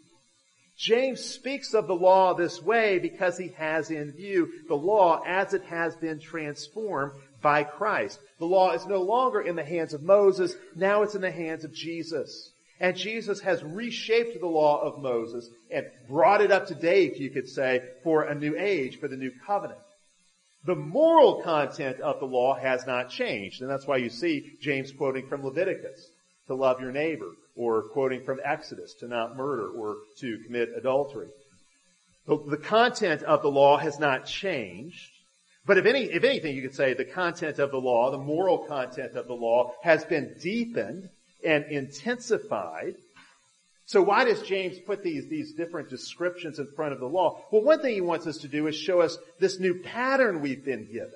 James 0.81 1.23
speaks 1.23 1.75
of 1.75 1.87
the 1.87 1.95
law 1.95 2.33
this 2.33 2.63
way 2.63 2.99
because 2.99 3.37
he 3.37 3.49
has 3.49 3.91
in 3.91 4.13
view 4.13 4.49
the 4.67 4.75
law 4.75 5.23
as 5.27 5.53
it 5.53 5.63
has 5.65 5.95
been 5.97 6.19
transformed 6.19 7.13
by 7.43 7.65
Christ. 7.65 8.19
The 8.39 8.47
law 8.47 8.73
is 8.73 8.87
no 8.87 9.03
longer 9.03 9.43
in 9.43 9.57
the 9.57 9.63
hands 9.63 9.93
of 9.93 10.03
Moses, 10.03 10.57
now 10.75 11.03
it's 11.03 11.15
in 11.15 11.21
the 11.21 11.31
hands 11.31 11.65
of 11.65 11.75
Jesus. 11.75 12.53
And 12.81 12.97
Jesus 12.97 13.41
has 13.41 13.63
reshaped 13.63 14.41
the 14.41 14.47
law 14.47 14.81
of 14.81 15.03
Moses 15.03 15.51
and 15.71 15.85
brought 16.09 16.41
it 16.41 16.51
up 16.51 16.67
to 16.69 16.75
date, 16.75 17.19
you 17.19 17.29
could 17.29 17.51
say, 17.51 17.83
for 18.03 18.23
a 18.23 18.35
new 18.35 18.57
age, 18.57 18.99
for 18.99 19.07
the 19.07 19.19
new 19.19 19.33
covenant. 19.47 19.81
The 20.65 20.77
moral 20.77 21.43
content 21.43 22.01
of 22.01 22.21
the 22.21 22.27
law 22.27 22.55
has 22.55 22.87
not 22.87 23.11
changed, 23.11 23.61
and 23.61 23.71
that's 23.71 23.87
why 23.87 23.99
you 23.99 24.09
see 24.09 24.57
James 24.63 24.93
quoting 24.93 25.27
from 25.27 25.45
Leviticus 25.45 26.11
to 26.47 26.55
love 26.55 26.81
your 26.81 26.93
neighbor, 26.93 27.33
or 27.57 27.83
quoting 27.83 28.23
from 28.25 28.41
Exodus, 28.45 28.95
to 29.01 29.09
not 29.09 29.37
murder 29.37 29.69
or 29.69 29.97
to 30.19 30.39
commit 30.47 30.71
adultery. 30.77 31.29
The, 32.27 32.57
content 32.57 33.23
of 33.23 33.43
the 33.43 33.51
law 33.51 33.77
has 33.77 33.99
not 33.99 34.27
changed. 34.27 35.11
But 35.67 35.79
if 35.79 35.87
any, 35.87 36.05
if 36.05 36.25
anything, 36.25 36.55
you 36.55 36.63
could 36.63 36.75
say 36.75 36.95
the 36.95 37.05
content 37.05 37.59
of 37.59 37.71
the 37.71 37.81
law, 37.81 38.11
the 38.11 38.19
moral 38.19 38.59
content 38.59 39.17
of 39.17 39.27
the 39.27 39.35
law 39.35 39.75
has 39.83 40.05
been 40.05 40.37
deepened 40.41 41.09
and 41.45 41.65
intensified. 41.67 42.95
So 43.87 44.01
why 44.03 44.25
does 44.25 44.43
James 44.43 44.79
put 44.79 45.03
these, 45.03 45.29
these 45.29 45.53
different 45.55 45.91
descriptions 45.91 46.61
in 46.61 46.69
front 46.77 46.93
of 46.93 47.01
the 47.01 47.09
law? 47.09 47.43
Well, 47.51 47.63
one 47.63 47.83
thing 47.83 47.95
he 47.95 48.01
wants 48.01 48.27
us 48.27 48.39
to 48.39 48.49
do 48.49 48.69
is 48.69 48.77
show 48.77 49.01
us 49.01 49.19
this 49.41 49.59
new 49.59 49.81
pattern 49.81 50.41
we've 50.41 50.65
been 50.65 50.87
given. 50.87 51.11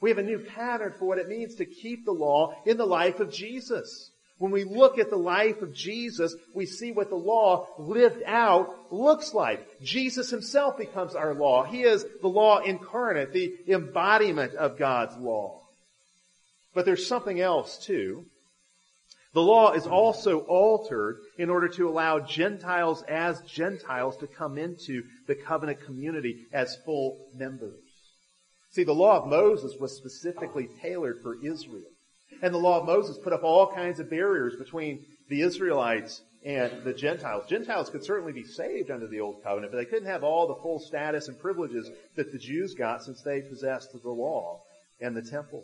We 0.00 0.10
have 0.10 0.18
a 0.18 0.22
new 0.22 0.38
pattern 0.38 0.94
for 0.98 1.06
what 1.06 1.18
it 1.18 1.28
means 1.28 1.56
to 1.56 1.64
keep 1.64 2.04
the 2.04 2.12
law 2.12 2.54
in 2.64 2.76
the 2.76 2.86
life 2.86 3.20
of 3.20 3.32
Jesus. 3.32 4.10
When 4.42 4.50
we 4.50 4.64
look 4.64 4.98
at 4.98 5.08
the 5.08 5.14
life 5.14 5.62
of 5.62 5.72
Jesus, 5.72 6.34
we 6.52 6.66
see 6.66 6.90
what 6.90 7.10
the 7.10 7.14
law 7.14 7.68
lived 7.78 8.24
out 8.26 8.92
looks 8.92 9.32
like. 9.32 9.80
Jesus 9.80 10.30
himself 10.30 10.76
becomes 10.76 11.14
our 11.14 11.32
law. 11.32 11.62
He 11.62 11.82
is 11.82 12.04
the 12.20 12.28
law 12.28 12.58
incarnate, 12.58 13.32
the 13.32 13.54
embodiment 13.68 14.54
of 14.54 14.80
God's 14.80 15.16
law. 15.16 15.60
But 16.74 16.86
there's 16.86 17.06
something 17.06 17.40
else 17.40 17.86
too. 17.86 18.24
The 19.32 19.40
law 19.40 19.74
is 19.74 19.86
also 19.86 20.40
altered 20.40 21.18
in 21.38 21.48
order 21.48 21.68
to 21.68 21.88
allow 21.88 22.18
Gentiles 22.18 23.04
as 23.04 23.40
Gentiles 23.42 24.16
to 24.16 24.26
come 24.26 24.58
into 24.58 25.04
the 25.28 25.36
covenant 25.36 25.84
community 25.84 26.46
as 26.52 26.76
full 26.84 27.28
members. 27.32 27.78
See, 28.72 28.82
the 28.82 28.92
law 28.92 29.22
of 29.22 29.28
Moses 29.28 29.76
was 29.78 29.96
specifically 29.96 30.68
tailored 30.82 31.20
for 31.22 31.36
Israel. 31.44 31.91
And 32.42 32.52
the 32.52 32.58
law 32.58 32.80
of 32.80 32.86
Moses 32.86 33.16
put 33.18 33.32
up 33.32 33.44
all 33.44 33.72
kinds 33.72 34.00
of 34.00 34.10
barriers 34.10 34.56
between 34.56 35.06
the 35.28 35.42
Israelites 35.42 36.22
and 36.44 36.82
the 36.82 36.92
Gentiles. 36.92 37.44
Gentiles 37.48 37.88
could 37.88 38.04
certainly 38.04 38.32
be 38.32 38.44
saved 38.44 38.90
under 38.90 39.06
the 39.06 39.20
Old 39.20 39.42
Covenant, 39.44 39.72
but 39.72 39.78
they 39.78 39.84
couldn't 39.84 40.08
have 40.08 40.24
all 40.24 40.48
the 40.48 40.56
full 40.56 40.80
status 40.80 41.28
and 41.28 41.38
privileges 41.38 41.88
that 42.16 42.32
the 42.32 42.38
Jews 42.38 42.74
got 42.74 43.04
since 43.04 43.22
they 43.22 43.42
possessed 43.42 43.92
the 43.92 44.10
law 44.10 44.60
and 45.00 45.16
the 45.16 45.22
temple. 45.22 45.62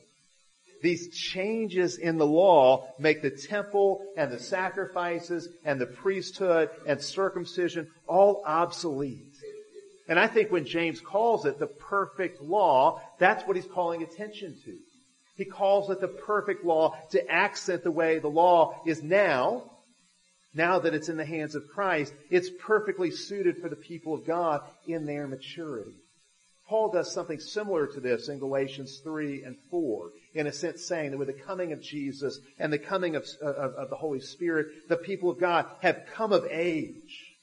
These 0.80 1.08
changes 1.08 1.98
in 1.98 2.18
the 2.18 2.26
law 2.26 2.94
make 3.00 3.22
the 3.22 3.30
temple 3.30 4.04
and 4.16 4.30
the 4.30 4.38
sacrifices 4.38 5.48
and 5.64 5.80
the 5.80 5.86
priesthood 5.86 6.70
and 6.86 7.02
circumcision 7.02 7.88
all 8.06 8.44
obsolete. 8.46 9.34
And 10.08 10.18
I 10.18 10.28
think 10.28 10.52
when 10.52 10.64
James 10.64 11.00
calls 11.00 11.44
it 11.44 11.58
the 11.58 11.66
perfect 11.66 12.40
law, 12.40 13.00
that's 13.18 13.44
what 13.48 13.56
he's 13.56 13.66
calling 13.66 14.04
attention 14.04 14.56
to. 14.64 14.78
He 15.38 15.44
calls 15.44 15.88
it 15.88 16.00
the 16.00 16.08
perfect 16.08 16.64
law 16.64 16.98
to 17.12 17.30
accent 17.30 17.84
the 17.84 17.92
way 17.92 18.18
the 18.18 18.28
law 18.28 18.82
is 18.84 19.04
now, 19.04 19.70
now 20.52 20.80
that 20.80 20.94
it's 20.94 21.08
in 21.08 21.16
the 21.16 21.24
hands 21.24 21.54
of 21.54 21.68
Christ, 21.68 22.12
it's 22.28 22.50
perfectly 22.60 23.12
suited 23.12 23.58
for 23.58 23.68
the 23.68 23.76
people 23.76 24.14
of 24.14 24.26
God 24.26 24.62
in 24.88 25.06
their 25.06 25.28
maturity. 25.28 25.94
Paul 26.66 26.90
does 26.90 27.12
something 27.12 27.38
similar 27.38 27.86
to 27.86 28.00
this 28.00 28.28
in 28.28 28.40
Galatians 28.40 28.98
3 29.04 29.44
and 29.44 29.56
4, 29.70 30.10
in 30.34 30.48
a 30.48 30.52
sense 30.52 30.84
saying 30.84 31.12
that 31.12 31.18
with 31.18 31.28
the 31.28 31.44
coming 31.44 31.72
of 31.72 31.80
Jesus 31.80 32.40
and 32.58 32.72
the 32.72 32.78
coming 32.78 33.14
of, 33.14 33.24
of, 33.40 33.74
of 33.74 33.90
the 33.90 33.96
Holy 33.96 34.20
Spirit, 34.20 34.88
the 34.88 34.96
people 34.96 35.30
of 35.30 35.38
God 35.38 35.66
have 35.80 36.04
come 36.14 36.32
of 36.32 36.46
age. 36.50 37.36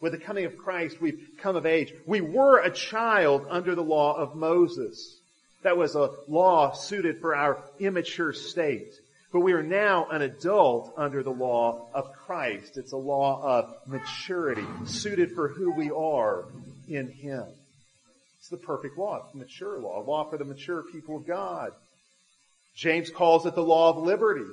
With 0.00 0.12
the 0.12 0.18
coming 0.18 0.46
of 0.46 0.56
Christ, 0.56 0.98
we've 0.98 1.28
come 1.38 1.56
of 1.56 1.66
age. 1.66 1.92
We 2.06 2.22
were 2.22 2.60
a 2.60 2.70
child 2.70 3.46
under 3.50 3.74
the 3.74 3.82
law 3.82 4.16
of 4.16 4.34
Moses. 4.34 5.20
That 5.64 5.78
was 5.78 5.96
a 5.96 6.10
law 6.28 6.72
suited 6.72 7.20
for 7.20 7.34
our 7.34 7.58
immature 7.80 8.34
state. 8.34 8.92
But 9.32 9.40
we 9.40 9.54
are 9.54 9.62
now 9.62 10.06
an 10.10 10.22
adult 10.22 10.92
under 10.96 11.22
the 11.22 11.32
law 11.32 11.88
of 11.92 12.12
Christ. 12.12 12.76
It's 12.76 12.92
a 12.92 12.98
law 12.98 13.42
of 13.42 13.74
maturity, 13.86 14.64
suited 14.84 15.32
for 15.32 15.48
who 15.48 15.72
we 15.72 15.90
are 15.90 16.44
in 16.86 17.08
Him. 17.08 17.46
It's 18.38 18.50
the 18.50 18.58
perfect 18.58 18.98
law. 18.98 19.22
It's 19.24 19.32
the 19.32 19.38
mature 19.38 19.80
law, 19.80 20.00
a 20.00 20.04
law 20.04 20.28
for 20.30 20.36
the 20.36 20.44
mature 20.44 20.84
people 20.92 21.16
of 21.16 21.26
God. 21.26 21.72
James 22.76 23.08
calls 23.10 23.46
it 23.46 23.54
the 23.54 23.62
law 23.62 23.88
of 23.88 23.96
liberty. 23.96 24.44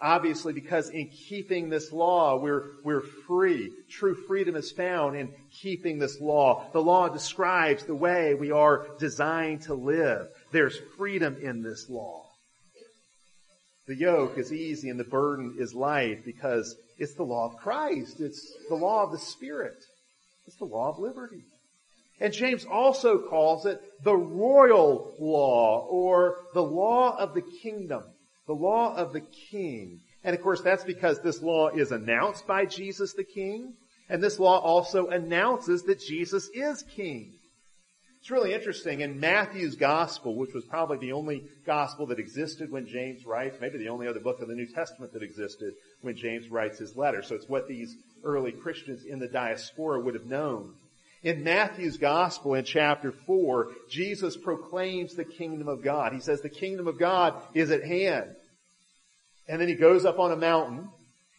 Obviously, 0.00 0.52
because 0.52 0.90
in 0.90 1.08
keeping 1.08 1.68
this 1.68 1.92
law, 1.92 2.40
we're, 2.40 2.70
we're 2.84 3.02
free. 3.26 3.72
True 3.90 4.14
freedom 4.14 4.54
is 4.54 4.70
found 4.70 5.16
in 5.16 5.34
keeping 5.60 5.98
this 5.98 6.20
law. 6.20 6.66
The 6.72 6.80
law 6.80 7.08
describes 7.08 7.84
the 7.84 7.96
way 7.96 8.34
we 8.34 8.52
are 8.52 8.86
designed 9.00 9.62
to 9.62 9.74
live. 9.74 10.28
There's 10.52 10.78
freedom 10.96 11.36
in 11.42 11.62
this 11.62 11.88
law. 11.88 12.28
The 13.88 13.96
yoke 13.96 14.38
is 14.38 14.52
easy 14.52 14.90
and 14.90 15.00
the 15.00 15.04
burden 15.04 15.56
is 15.58 15.74
light 15.74 16.24
because 16.24 16.76
it's 16.98 17.14
the 17.14 17.24
law 17.24 17.46
of 17.46 17.56
Christ. 17.56 18.20
It's 18.20 18.54
the 18.68 18.76
law 18.76 19.02
of 19.02 19.12
the 19.12 19.18
Spirit. 19.18 19.82
It's 20.46 20.58
the 20.58 20.64
law 20.66 20.90
of 20.90 20.98
liberty. 20.98 21.42
And 22.20 22.32
James 22.32 22.64
also 22.64 23.18
calls 23.18 23.64
it 23.66 23.80
the 24.04 24.16
royal 24.16 25.14
law 25.18 25.86
or 25.88 26.36
the 26.52 26.62
law 26.62 27.16
of 27.16 27.34
the 27.34 27.42
kingdom, 27.62 28.02
the 28.48 28.54
law 28.54 28.96
of 28.96 29.12
the 29.12 29.20
king. 29.20 30.00
And 30.24 30.34
of 30.34 30.42
course 30.42 30.62
that's 30.62 30.82
because 30.82 31.20
this 31.20 31.40
law 31.40 31.68
is 31.68 31.92
announced 31.92 32.46
by 32.48 32.64
Jesus 32.64 33.12
the 33.12 33.22
king. 33.22 33.74
And 34.08 34.20
this 34.20 34.40
law 34.40 34.58
also 34.58 35.06
announces 35.08 35.84
that 35.84 36.00
Jesus 36.00 36.48
is 36.54 36.82
king. 36.96 37.34
It's 38.20 38.30
really 38.30 38.52
interesting. 38.52 39.02
In 39.02 39.20
Matthew's 39.20 39.76
gospel, 39.76 40.34
which 40.34 40.52
was 40.52 40.64
probably 40.64 40.98
the 40.98 41.12
only 41.12 41.44
gospel 41.64 42.06
that 42.06 42.18
existed 42.18 42.70
when 42.72 42.86
James 42.86 43.24
writes, 43.24 43.58
maybe 43.60 43.78
the 43.78 43.90
only 43.90 44.08
other 44.08 44.18
book 44.18 44.40
of 44.40 44.48
the 44.48 44.54
New 44.54 44.66
Testament 44.66 45.12
that 45.12 45.22
existed 45.22 45.74
when 46.00 46.16
James 46.16 46.48
writes 46.48 46.78
his 46.78 46.96
letter. 46.96 47.22
So 47.22 47.36
it's 47.36 47.48
what 47.48 47.68
these 47.68 47.96
early 48.24 48.50
Christians 48.50 49.04
in 49.04 49.20
the 49.20 49.28
diaspora 49.28 50.00
would 50.00 50.14
have 50.14 50.26
known. 50.26 50.74
In 51.22 51.42
Matthew's 51.42 51.96
gospel 51.96 52.54
in 52.54 52.64
chapter 52.64 53.12
4, 53.12 53.68
Jesus 53.90 54.36
proclaims 54.36 55.14
the 55.14 55.24
kingdom 55.24 55.68
of 55.68 55.82
God. 55.82 56.12
He 56.12 56.20
says 56.20 56.40
the 56.40 56.48
kingdom 56.48 56.86
of 56.86 56.98
God 56.98 57.34
is 57.54 57.70
at 57.70 57.84
hand. 57.84 58.36
And 59.48 59.60
then 59.60 59.68
he 59.68 59.74
goes 59.74 60.04
up 60.04 60.18
on 60.18 60.30
a 60.30 60.36
mountain 60.36 60.88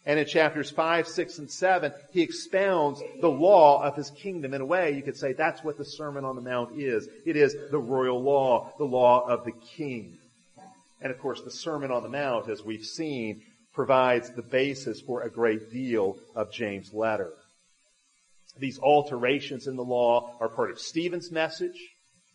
and 0.06 0.18
in 0.18 0.26
chapters 0.26 0.70
5, 0.70 1.06
6, 1.06 1.38
and 1.38 1.50
7, 1.50 1.92
he 2.12 2.22
expounds 2.22 3.02
the 3.20 3.28
law 3.28 3.82
of 3.82 3.96
his 3.96 4.10
kingdom. 4.10 4.54
In 4.54 4.62
a 4.62 4.66
way, 4.66 4.92
you 4.92 5.02
could 5.02 5.16
say 5.16 5.34
that's 5.34 5.62
what 5.62 5.76
the 5.76 5.84
Sermon 5.84 6.24
on 6.24 6.36
the 6.36 6.42
Mount 6.42 6.78
is. 6.78 7.06
It 7.26 7.36
is 7.36 7.54
the 7.70 7.78
royal 7.78 8.22
law, 8.22 8.72
the 8.78 8.84
law 8.84 9.28
of 9.28 9.44
the 9.44 9.52
king. 9.52 10.16
And 11.02 11.12
of 11.12 11.18
course, 11.18 11.42
the 11.42 11.50
Sermon 11.50 11.90
on 11.90 12.02
the 12.02 12.08
Mount, 12.08 12.48
as 12.48 12.64
we've 12.64 12.84
seen, 12.84 13.42
provides 13.74 14.30
the 14.30 14.42
basis 14.42 15.00
for 15.02 15.22
a 15.22 15.30
great 15.30 15.70
deal 15.70 16.16
of 16.34 16.50
James' 16.50 16.94
letter. 16.94 17.32
These 18.58 18.78
alterations 18.78 19.66
in 19.66 19.76
the 19.76 19.84
law 19.84 20.36
are 20.40 20.48
part 20.48 20.70
of 20.70 20.80
Stephen's 20.80 21.30
message. 21.30 21.76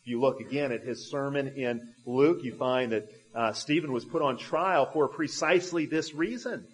If 0.02 0.08
you 0.08 0.22
look 0.22 0.40
again 0.40 0.72
at 0.72 0.84
his 0.84 1.10
sermon 1.10 1.48
in 1.48 1.82
Luke, 2.06 2.44
you 2.44 2.54
find 2.56 2.92
that 2.92 3.10
uh, 3.34 3.54
Stephen 3.54 3.92
was 3.92 4.06
put 4.06 4.22
on 4.22 4.38
trial 4.38 4.90
for 4.92 5.08
precisely 5.08 5.86
this 5.86 6.14
reason. 6.14 6.66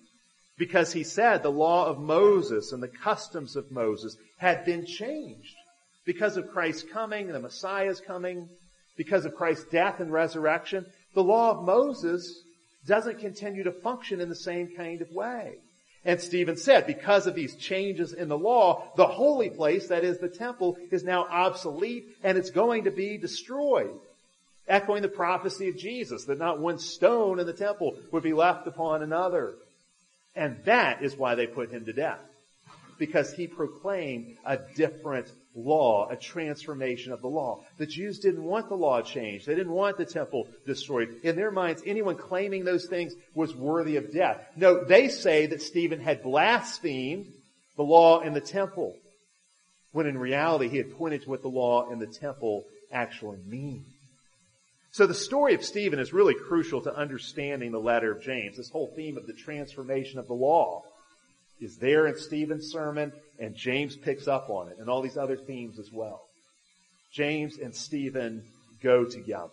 Because 0.57 0.93
he 0.93 1.03
said 1.03 1.41
the 1.41 1.49
law 1.49 1.87
of 1.87 1.97
Moses 1.97 2.71
and 2.71 2.83
the 2.83 2.87
customs 2.87 3.55
of 3.55 3.71
Moses 3.71 4.15
had 4.37 4.63
been 4.65 4.85
changed. 4.85 5.55
Because 6.05 6.37
of 6.37 6.51
Christ's 6.51 6.83
coming, 6.91 7.27
the 7.27 7.39
Messiah's 7.39 7.99
coming, 7.99 8.49
because 8.97 9.25
of 9.25 9.35
Christ's 9.35 9.65
death 9.71 9.99
and 9.99 10.11
resurrection, 10.11 10.85
the 11.15 11.23
law 11.23 11.51
of 11.51 11.65
Moses 11.65 12.43
doesn't 12.85 13.19
continue 13.19 13.63
to 13.63 13.71
function 13.71 14.19
in 14.21 14.29
the 14.29 14.35
same 14.35 14.75
kind 14.75 15.01
of 15.01 15.09
way. 15.11 15.55
And 16.03 16.19
Stephen 16.19 16.57
said, 16.57 16.87
because 16.87 17.27
of 17.27 17.35
these 17.35 17.55
changes 17.55 18.11
in 18.13 18.27
the 18.27 18.37
law, 18.37 18.91
the 18.95 19.05
holy 19.05 19.49
place, 19.49 19.87
that 19.89 20.03
is 20.03 20.17
the 20.17 20.29
temple, 20.29 20.77
is 20.89 21.03
now 21.03 21.25
obsolete 21.25 22.17
and 22.23 22.37
it's 22.37 22.49
going 22.49 22.85
to 22.85 22.91
be 22.91 23.17
destroyed. 23.17 23.93
Echoing 24.67 25.03
the 25.03 25.07
prophecy 25.07 25.69
of 25.69 25.77
Jesus 25.77 26.25
that 26.25 26.39
not 26.39 26.59
one 26.59 26.79
stone 26.79 27.39
in 27.39 27.45
the 27.45 27.53
temple 27.53 27.97
would 28.11 28.23
be 28.23 28.33
left 28.33 28.65
upon 28.65 29.03
another. 29.03 29.53
And 30.35 30.63
that 30.65 31.03
is 31.03 31.15
why 31.15 31.35
they 31.35 31.45
put 31.45 31.71
him 31.71 31.85
to 31.85 31.93
death. 31.93 32.19
Because 33.01 33.33
he 33.33 33.47
proclaimed 33.47 34.37
a 34.45 34.59
different 34.75 35.27
law, 35.55 36.07
a 36.11 36.15
transformation 36.15 37.11
of 37.11 37.21
the 37.21 37.27
law. 37.27 37.63
The 37.79 37.87
Jews 37.87 38.19
didn't 38.19 38.43
want 38.43 38.69
the 38.69 38.75
law 38.75 39.01
changed. 39.01 39.47
They 39.47 39.55
didn't 39.55 39.73
want 39.73 39.97
the 39.97 40.05
temple 40.05 40.47
destroyed. 40.67 41.09
In 41.23 41.35
their 41.35 41.49
minds, 41.49 41.81
anyone 41.83 42.15
claiming 42.15 42.63
those 42.63 42.85
things 42.85 43.15
was 43.33 43.55
worthy 43.55 43.95
of 43.95 44.13
death. 44.13 44.39
No, 44.55 44.83
they 44.83 45.07
say 45.07 45.47
that 45.47 45.63
Stephen 45.63 45.99
had 45.99 46.21
blasphemed 46.21 47.25
the 47.75 47.81
law 47.81 48.19
in 48.19 48.35
the 48.35 48.39
temple, 48.39 48.95
when 49.93 50.05
in 50.05 50.15
reality 50.15 50.67
he 50.69 50.77
had 50.77 50.95
pointed 50.95 51.23
to 51.23 51.29
what 51.31 51.41
the 51.41 51.47
law 51.47 51.89
in 51.89 51.97
the 51.97 52.05
temple 52.05 52.65
actually 52.91 53.39
means. 53.47 53.87
So 54.91 55.07
the 55.07 55.15
story 55.15 55.55
of 55.55 55.65
Stephen 55.65 55.97
is 55.97 56.13
really 56.13 56.35
crucial 56.35 56.81
to 56.81 56.95
understanding 56.95 57.71
the 57.71 57.79
letter 57.79 58.11
of 58.11 58.21
James. 58.21 58.57
This 58.57 58.69
whole 58.69 58.93
theme 58.95 59.17
of 59.17 59.25
the 59.25 59.33
transformation 59.33 60.19
of 60.19 60.27
the 60.27 60.35
law 60.35 60.83
is 61.61 61.77
there 61.77 62.07
in 62.07 62.17
Stephen's 62.17 62.71
sermon 62.71 63.13
and 63.39 63.55
James 63.55 63.95
picks 63.95 64.27
up 64.27 64.49
on 64.49 64.67
it 64.69 64.77
and 64.79 64.89
all 64.89 65.01
these 65.01 65.17
other 65.17 65.37
themes 65.37 65.79
as 65.79 65.91
well. 65.91 66.23
James 67.13 67.57
and 67.57 67.73
Stephen 67.73 68.43
go 68.81 69.05
together. 69.05 69.51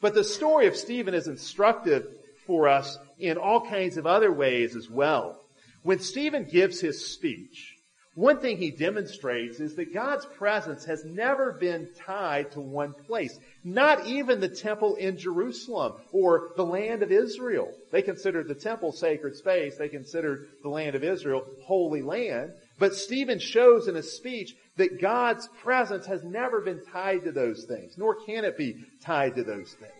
But 0.00 0.14
the 0.14 0.24
story 0.24 0.66
of 0.66 0.76
Stephen 0.76 1.14
is 1.14 1.28
instructive 1.28 2.06
for 2.46 2.68
us 2.68 2.98
in 3.18 3.38
all 3.38 3.60
kinds 3.60 3.96
of 3.96 4.06
other 4.06 4.32
ways 4.32 4.76
as 4.76 4.90
well. 4.90 5.40
When 5.82 6.00
Stephen 6.00 6.44
gives 6.44 6.80
his 6.80 7.04
speech, 7.04 7.76
one 8.14 8.40
thing 8.40 8.58
he 8.58 8.70
demonstrates 8.70 9.58
is 9.58 9.74
that 9.76 9.94
God's 9.94 10.26
presence 10.26 10.84
has 10.84 11.04
never 11.04 11.52
been 11.52 11.88
tied 11.96 12.52
to 12.52 12.60
one 12.60 12.92
place. 12.92 13.38
Not 13.64 14.06
even 14.06 14.40
the 14.40 14.48
temple 14.48 14.96
in 14.96 15.18
Jerusalem 15.18 15.92
or 16.10 16.50
the 16.56 16.64
land 16.64 17.02
of 17.02 17.12
Israel. 17.12 17.72
They 17.92 18.02
considered 18.02 18.48
the 18.48 18.54
temple 18.54 18.92
sacred 18.92 19.36
space. 19.36 19.76
They 19.76 19.88
considered 19.88 20.48
the 20.62 20.68
land 20.68 20.96
of 20.96 21.04
Israel 21.04 21.44
holy 21.64 22.02
land. 22.02 22.52
But 22.78 22.96
Stephen 22.96 23.38
shows 23.38 23.86
in 23.86 23.94
his 23.94 24.16
speech 24.16 24.54
that 24.76 25.00
God's 25.00 25.48
presence 25.62 26.06
has 26.06 26.24
never 26.24 26.60
been 26.60 26.82
tied 26.92 27.24
to 27.24 27.32
those 27.32 27.64
things, 27.64 27.94
nor 27.96 28.16
can 28.24 28.44
it 28.44 28.58
be 28.58 28.84
tied 29.04 29.36
to 29.36 29.44
those 29.44 29.72
things. 29.74 29.92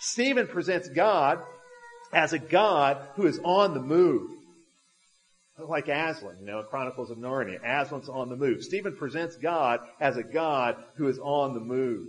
Stephen 0.00 0.48
presents 0.48 0.88
God 0.88 1.38
as 2.12 2.32
a 2.32 2.38
God 2.38 2.98
who 3.14 3.26
is 3.26 3.38
on 3.44 3.74
the 3.74 3.80
move 3.80 4.30
like 5.66 5.88
Aslan, 5.88 6.36
you 6.40 6.46
know, 6.46 6.62
Chronicles 6.62 7.10
of 7.10 7.18
Narnia. 7.18 7.62
Aslan's 7.64 8.08
on 8.08 8.28
the 8.28 8.36
move. 8.36 8.62
Stephen 8.62 8.96
presents 8.96 9.36
God 9.36 9.80
as 10.00 10.16
a 10.16 10.22
God 10.22 10.76
who 10.96 11.08
is 11.08 11.18
on 11.18 11.54
the 11.54 11.60
move. 11.60 12.06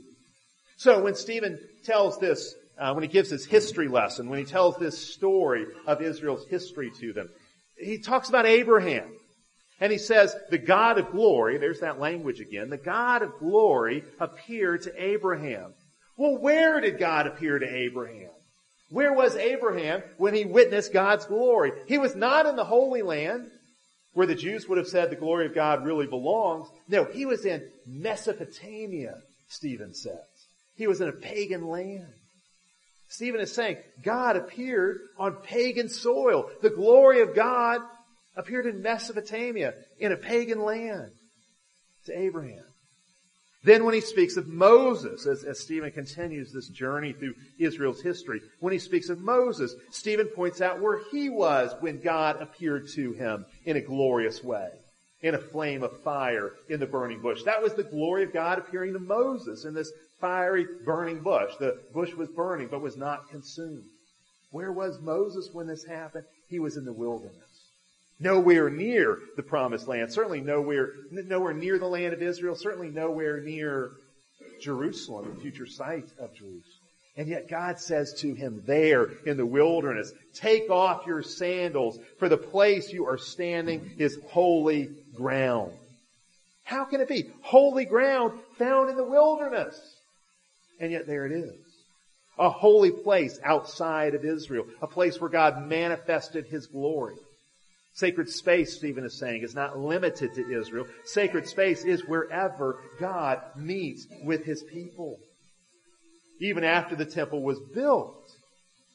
So 0.79 1.01
when 1.01 1.15
Stephen 1.15 1.59
tells 1.83 2.19
this, 2.19 2.55
uh, 2.77 2.93
when 2.93 3.03
he 3.03 3.09
gives 3.09 3.29
his 3.29 3.45
history 3.45 3.89
lesson, 3.89 4.29
when 4.29 4.39
he 4.39 4.45
tells 4.45 4.77
this 4.77 4.97
story 4.97 5.65
of 5.85 6.01
Israel's 6.01 6.47
history 6.47 6.89
to 7.01 7.11
them, 7.11 7.27
he 7.77 7.99
talks 7.99 8.29
about 8.29 8.45
Abraham. 8.45 9.11
And 9.81 9.91
he 9.91 9.97
says, 9.97 10.33
the 10.49 10.57
God 10.57 10.97
of 10.97 11.11
glory, 11.11 11.57
there's 11.57 11.81
that 11.81 11.99
language 11.99 12.39
again, 12.39 12.69
the 12.69 12.77
God 12.77 13.23
of 13.23 13.39
glory 13.39 14.05
appeared 14.21 14.83
to 14.83 14.93
Abraham. 14.95 15.73
Well, 16.15 16.37
where 16.37 16.79
did 16.79 16.97
God 16.97 17.27
appear 17.27 17.59
to 17.59 17.67
Abraham? 17.67 18.31
Where 18.89 19.11
was 19.11 19.35
Abraham 19.35 20.01
when 20.17 20.33
he 20.33 20.45
witnessed 20.45 20.93
God's 20.93 21.25
glory? 21.25 21.73
He 21.89 21.97
was 21.97 22.15
not 22.15 22.45
in 22.45 22.55
the 22.55 22.63
Holy 22.63 23.01
Land, 23.01 23.51
where 24.13 24.27
the 24.27 24.33
Jews 24.33 24.65
would 24.69 24.77
have 24.77 24.87
said 24.87 25.09
the 25.09 25.17
glory 25.17 25.45
of 25.45 25.53
God 25.53 25.83
really 25.83 26.07
belongs. 26.07 26.69
No, 26.87 27.03
he 27.03 27.25
was 27.25 27.43
in 27.43 27.69
Mesopotamia, 27.85 29.15
Stephen 29.49 29.93
says. 29.93 30.15
He 30.79 30.87
was 30.87 31.01
in 31.01 31.09
a 31.09 31.11
pagan 31.11 31.67
land. 31.67 32.07
Stephen 33.09 33.41
is 33.41 33.51
saying 33.51 33.77
God 34.01 34.37
appeared 34.37 35.01
on 35.17 35.35
pagan 35.43 35.89
soil. 35.89 36.49
The 36.61 36.69
glory 36.69 37.19
of 37.19 37.35
God 37.35 37.81
appeared 38.37 38.65
in 38.65 38.81
Mesopotamia, 38.81 39.73
in 39.99 40.13
a 40.13 40.15
pagan 40.15 40.61
land, 40.61 41.11
to 42.05 42.17
Abraham. 42.17 42.63
Then 43.65 43.83
when 43.83 43.93
he 43.93 43.99
speaks 43.99 44.37
of 44.37 44.47
Moses, 44.47 45.27
as, 45.27 45.43
as, 45.43 45.59
Stephen 45.59 45.91
continues 45.91 46.53
this 46.53 46.69
journey 46.69 47.11
through 47.11 47.33
Israel's 47.59 48.01
history, 48.01 48.39
when 48.61 48.71
he 48.71 48.79
speaks 48.79 49.09
of 49.09 49.19
Moses, 49.19 49.75
Stephen 49.91 50.27
points 50.27 50.61
out 50.61 50.79
where 50.79 51.01
he 51.11 51.29
was 51.29 51.73
when 51.81 51.99
God 51.99 52.41
appeared 52.41 52.87
to 52.95 53.11
him 53.11 53.45
in 53.65 53.75
a 53.75 53.81
glorious 53.81 54.41
way, 54.41 54.69
in 55.21 55.35
a 55.35 55.39
flame 55.39 55.83
of 55.83 56.01
fire 56.03 56.53
in 56.69 56.79
the 56.79 56.87
burning 56.87 57.21
bush. 57.21 57.43
That 57.43 57.61
was 57.61 57.73
the 57.73 57.83
glory 57.83 58.23
of 58.23 58.31
God 58.31 58.59
appearing 58.59 58.93
to 58.93 58.99
Moses 58.99 59.65
in 59.65 59.73
this 59.73 59.91
fiery 60.19 60.65
burning 60.85 61.21
bush. 61.21 61.51
The 61.59 61.79
bush 61.93 62.13
was 62.13 62.29
burning 62.29 62.67
but 62.69 62.81
was 62.81 62.97
not 62.97 63.29
consumed. 63.29 63.85
Where 64.51 64.71
was 64.71 64.99
Moses 64.99 65.49
when 65.53 65.67
this 65.67 65.85
happened? 65.85 66.25
He 66.47 66.59
was 66.59 66.77
in 66.77 66.85
the 66.85 66.93
wilderness. 66.93 67.35
Nowhere 68.19 68.69
near 68.69 69.19
the 69.37 69.43
promised 69.43 69.87
land. 69.87 70.11
Certainly 70.11 70.41
nowhere, 70.41 70.89
nowhere 71.11 71.53
near 71.53 71.79
the 71.79 71.87
land 71.87 72.13
of 72.13 72.21
Israel. 72.21 72.55
Certainly 72.55 72.89
nowhere 72.89 73.39
near 73.41 73.91
Jerusalem, 74.61 75.33
the 75.35 75.41
future 75.41 75.65
site 75.65 76.09
of 76.19 76.33
Jerusalem. 76.33 76.63
And 77.15 77.27
yet 77.27 77.49
God 77.49 77.79
says 77.79 78.13
to 78.19 78.33
him 78.33 78.63
there 78.65 79.09
in 79.25 79.37
the 79.37 79.45
wilderness, 79.45 80.11
take 80.33 80.69
off 80.69 81.05
your 81.05 81.21
sandals 81.21 81.99
for 82.17 82.29
the 82.29 82.37
place 82.37 82.91
you 82.91 83.05
are 83.07 83.17
standing 83.17 83.91
is 83.97 84.17
holy 84.29 84.89
ground. 85.15 85.73
How 86.63 86.85
can 86.85 87.01
it 87.01 87.09
be? 87.09 87.29
Holy 87.41 87.85
ground 87.85 88.39
found 88.57 88.89
in 88.89 88.95
the 88.95 89.03
wilderness. 89.03 89.98
And 90.79 90.91
yet 90.91 91.07
there 91.07 91.25
it 91.25 91.31
is. 91.31 91.55
A 92.37 92.49
holy 92.49 92.91
place 92.91 93.39
outside 93.43 94.15
of 94.15 94.23
Israel. 94.23 94.65
A 94.81 94.87
place 94.87 95.19
where 95.19 95.29
God 95.29 95.67
manifested 95.67 96.45
His 96.45 96.67
glory. 96.67 97.15
Sacred 97.99 98.29
space, 98.29 98.77
Stephen 98.77 99.03
is 99.03 99.19
saying, 99.19 99.43
is 99.43 99.55
not 99.55 99.77
limited 99.77 100.33
to 100.33 100.57
Israel. 100.57 100.85
Sacred 101.03 101.47
space 101.47 101.83
is 101.83 102.05
wherever 102.05 102.79
God 102.97 103.41
meets 103.57 104.07
with 104.23 104.45
his 104.45 104.63
people. 104.63 105.19
Even 106.39 106.63
after 106.63 106.95
the 106.95 107.05
temple 107.05 107.41
was 107.43 107.59
built, 107.73 108.15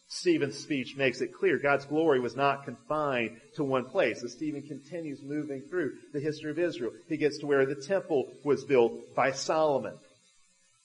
Stephen's 0.09 0.59
speech 0.59 0.97
makes 0.97 1.21
it 1.21 1.35
clear 1.35 1.59
God's 1.59 1.85
glory 1.85 2.19
was 2.19 2.35
not 2.35 2.65
confined 2.65 3.37
to 3.57 3.65
one 3.65 3.85
place. 3.85 4.23
As 4.23 4.33
Stephen 4.33 4.63
continues 4.63 5.21
moving 5.23 5.61
through 5.69 5.93
the 6.15 6.21
history 6.21 6.51
of 6.51 6.59
Israel, 6.59 6.93
he 7.07 7.19
gets 7.19 7.39
to 7.39 7.47
where 7.47 7.67
the 7.67 7.75
temple 7.75 8.33
was 8.43 8.65
built 8.65 9.15
by 9.15 9.33
Solomon. 9.33 9.99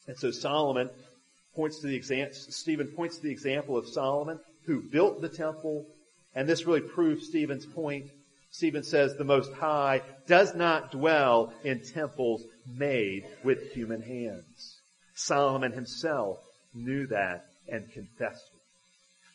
And 0.10 0.17
so 0.17 0.32
Solomon 0.32 0.89
points 1.56 1.82
to 1.82 1.88
the 1.88 1.95
example, 1.95 2.34
Stephen 2.34 2.88
points 2.88 3.17
to 3.17 3.24
the 3.24 3.32
example 3.32 3.78
of 3.78 3.88
Solomon 3.88 4.39
who 4.65 4.82
built 4.82 5.22
the 5.22 5.30
temple 5.30 5.86
and 6.34 6.50
this 6.50 6.65
really 6.65 6.82
proves 6.82 7.28
Stephen's 7.28 7.67
point. 7.67 8.08
Stephen 8.50 8.84
says 8.84 9.15
the 9.15 9.24
Most 9.24 9.54
High 9.54 10.02
does 10.26 10.56
not 10.56 10.91
dwell 10.91 11.54
in 11.63 11.82
temples 11.82 12.43
made 12.65 13.24
with 13.43 13.72
human 13.72 14.02
hands. 14.02 14.80
Solomon 15.13 15.74
himself 15.74 16.39
knew 16.74 17.06
that 17.08 17.45
and 17.67 17.91
confessed 17.91 18.50
it. 18.56 18.62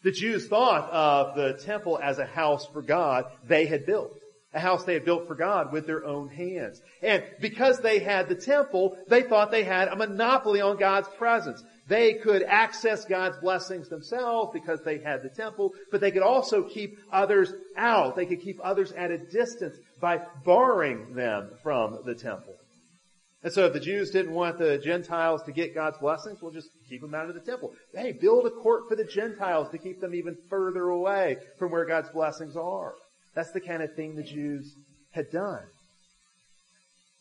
The 0.02 0.10
Jews 0.10 0.48
thought 0.48 0.90
of 0.90 1.37
the 1.37 1.52
temple 1.64 2.00
as 2.02 2.18
a 2.18 2.26
house 2.26 2.66
for 2.66 2.82
God 2.82 3.26
they 3.46 3.66
had 3.66 3.87
built. 3.87 4.18
A 4.54 4.60
house 4.60 4.84
they 4.84 4.94
had 4.94 5.04
built 5.04 5.26
for 5.26 5.34
God 5.34 5.72
with 5.72 5.86
their 5.86 6.04
own 6.04 6.28
hands. 6.28 6.80
And 7.02 7.24
because 7.40 7.80
they 7.80 7.98
had 7.98 8.28
the 8.28 8.36
temple, 8.36 8.96
they 9.08 9.22
thought 9.22 9.50
they 9.50 9.64
had 9.64 9.88
a 9.88 9.96
monopoly 9.96 10.60
on 10.60 10.76
God's 10.76 11.08
presence. 11.18 11.62
They 11.88 12.14
could 12.14 12.42
access 12.42 13.04
God's 13.04 13.36
blessings 13.38 13.88
themselves 13.88 14.52
because 14.54 14.80
they 14.82 14.98
had 14.98 15.22
the 15.22 15.28
temple, 15.28 15.72
but 15.90 16.00
they 16.00 16.10
could 16.10 16.22
also 16.22 16.62
keep 16.62 16.98
others 17.12 17.52
out. 17.76 18.16
They 18.16 18.26
could 18.26 18.40
keep 18.40 18.58
others 18.62 18.92
at 18.92 19.10
a 19.10 19.18
distance 19.18 19.76
by 20.00 20.20
barring 20.44 21.14
them 21.14 21.50
from 21.62 21.98
the 22.06 22.14
temple. 22.14 22.54
And 23.42 23.52
so 23.52 23.66
if 23.66 23.74
the 23.74 23.80
Jews 23.80 24.10
didn't 24.10 24.32
want 24.32 24.58
the 24.58 24.78
Gentiles 24.78 25.42
to 25.42 25.52
get 25.52 25.74
God's 25.74 25.98
blessings, 25.98 26.40
we'll 26.40 26.52
just 26.52 26.70
keep 26.88 27.02
them 27.02 27.14
out 27.14 27.28
of 27.28 27.34
the 27.34 27.40
temple. 27.40 27.74
Hey, 27.94 28.12
build 28.12 28.46
a 28.46 28.50
court 28.50 28.88
for 28.88 28.96
the 28.96 29.04
Gentiles 29.04 29.68
to 29.70 29.78
keep 29.78 30.00
them 30.00 30.14
even 30.14 30.38
further 30.48 30.88
away 30.88 31.36
from 31.58 31.70
where 31.70 31.84
God's 31.84 32.08
blessings 32.08 32.56
are. 32.56 32.94
That's 33.34 33.52
the 33.52 33.60
kind 33.60 33.82
of 33.82 33.94
thing 33.94 34.14
the 34.14 34.22
Jews 34.22 34.74
had 35.10 35.30
done. 35.30 35.62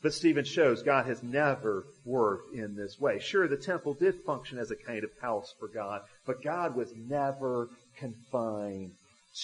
But 0.02 0.14
Stephen 0.14 0.44
shows 0.44 0.84
God 0.84 1.06
has 1.06 1.24
never 1.24 1.86
worked 2.04 2.54
in 2.54 2.76
this 2.76 3.00
way. 3.00 3.20
Sure, 3.20 3.48
the 3.48 3.56
temple 3.56 3.94
did 3.94 4.16
function 4.26 4.58
as 4.58 4.70
a 4.70 4.76
kind 4.76 5.04
of 5.04 5.10
house 5.22 5.54
for 5.58 5.70
God, 5.70 6.02
but 6.26 6.44
God 6.44 6.76
was 6.76 6.94
never 6.94 7.70
confined 7.98 8.92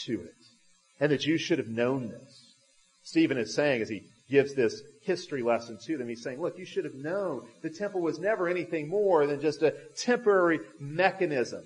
to 0.03 0.21
it. 0.21 0.35
And 0.99 1.11
the 1.11 1.17
Jews 1.17 1.39
should 1.39 1.59
have 1.59 1.69
known 1.69 2.09
this. 2.09 2.53
Stephen 3.03 3.37
is 3.37 3.55
saying 3.55 3.81
as 3.81 3.89
he 3.89 4.03
gives 4.29 4.53
this 4.53 4.81
history 5.01 5.41
lesson 5.41 5.77
to 5.85 5.97
them, 5.97 6.09
he's 6.09 6.21
saying, 6.21 6.41
look, 6.41 6.59
you 6.59 6.65
should 6.65 6.83
have 6.83 6.93
known 6.93 7.47
the 7.61 7.69
temple 7.69 8.01
was 8.01 8.19
never 8.19 8.49
anything 8.49 8.89
more 8.89 9.25
than 9.25 9.39
just 9.39 9.63
a 9.63 9.73
temporary 9.95 10.59
mechanism. 10.79 11.63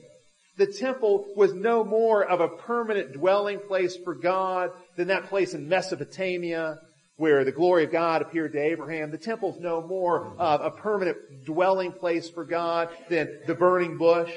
The 0.58 0.68
temple 0.68 1.26
was 1.36 1.54
no 1.54 1.84
more 1.84 2.24
of 2.24 2.40
a 2.40 2.48
permanent 2.48 3.14
dwelling 3.14 3.60
place 3.60 3.98
for 3.98 4.14
God 4.14 4.72
than 4.96 5.08
that 5.08 5.30
place 5.30 5.54
in 5.54 5.68
Mesopotamia 5.68 6.80
where 7.16 7.44
the 7.44 7.52
glory 7.52 7.86
of 7.86 7.92
God 7.92 8.22
appeared 8.22 8.54
to 8.54 8.60
Abraham. 8.60 9.12
The 9.12 9.18
temple's 9.18 9.60
no 9.60 9.82
more 9.82 10.34
of 10.38 10.62
a 10.62 10.72
permanent 10.72 11.46
dwelling 11.46 11.92
place 11.92 12.30
for 12.30 12.44
God 12.44 12.90
than 13.10 13.40
the 13.48 13.56
burning 13.56 13.98
bush 13.98 14.32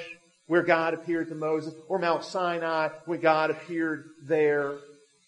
where 0.47 0.63
God 0.63 0.95
appeared 0.95 1.29
to 1.29 1.35
Moses 1.35 1.75
or 1.89 1.99
Mount 1.99 2.25
Sinai 2.25 2.91
when 3.05 3.21
God 3.21 3.51
appeared 3.51 4.05
there. 4.23 4.77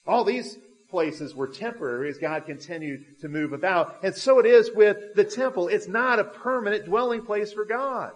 All 0.07 0.24
these 0.24 0.57
places 0.90 1.35
were 1.35 1.48
temporary 1.48 2.09
as 2.09 2.18
God 2.18 2.46
continued 2.46 3.20
to 3.20 3.29
move 3.29 3.53
about. 3.53 3.96
And 4.03 4.14
so 4.14 4.38
it 4.38 4.46
is 4.46 4.70
with 4.74 5.14
the 5.14 5.24
temple. 5.24 5.68
It's 5.68 5.88
not 5.88 6.18
a 6.18 6.24
permanent 6.24 6.87
dwelling 6.87 7.22
place 7.22 7.53
for 7.53 7.64
God. 7.64 8.12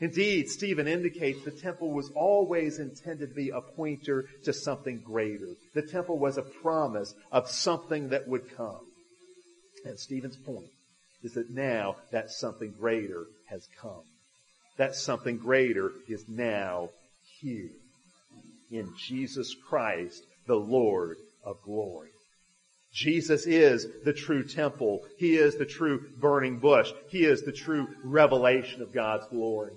Indeed, 0.00 0.48
Stephen 0.48 0.86
indicates 0.86 1.44
the 1.44 1.50
temple 1.50 1.90
was 1.90 2.10
always 2.14 2.78
intended 2.78 3.30
to 3.30 3.34
be 3.34 3.50
a 3.50 3.60
pointer 3.60 4.26
to 4.44 4.52
something 4.52 5.00
greater. 5.04 5.48
The 5.74 5.82
temple 5.82 6.18
was 6.18 6.38
a 6.38 6.42
promise 6.42 7.14
of 7.32 7.50
something 7.50 8.10
that 8.10 8.28
would 8.28 8.56
come. 8.56 8.86
And 9.84 9.98
Stephen's 9.98 10.36
point 10.36 10.70
is 11.24 11.34
that 11.34 11.50
now 11.50 11.96
that 12.12 12.30
something 12.30 12.72
greater 12.78 13.24
has 13.46 13.66
come. 13.80 14.02
That 14.76 14.94
something 14.94 15.38
greater 15.38 15.90
is 16.06 16.28
now 16.28 16.90
here 17.40 17.70
in 18.70 18.92
Jesus 18.96 19.54
Christ, 19.68 20.22
the 20.46 20.56
Lord 20.56 21.16
of 21.44 21.60
glory. 21.62 22.10
Jesus 22.92 23.46
is 23.46 23.86
the 24.04 24.12
true 24.12 24.44
temple. 24.44 25.00
He 25.18 25.36
is 25.36 25.56
the 25.56 25.66
true 25.66 26.04
burning 26.20 26.58
bush. 26.58 26.92
He 27.08 27.24
is 27.24 27.42
the 27.42 27.52
true 27.52 27.88
revelation 28.04 28.80
of 28.80 28.92
God's 28.92 29.26
glory. 29.28 29.72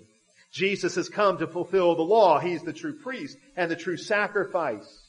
Jesus 0.52 0.96
has 0.96 1.08
come 1.08 1.38
to 1.38 1.48
fulfill 1.48 1.96
the 1.96 2.02
law. 2.02 2.40
He's 2.40 2.62
the 2.62 2.74
true 2.74 2.94
priest 2.94 3.38
and 3.56 3.72
the 3.72 3.76
true 3.76 3.98
sacrifice. 3.98 5.00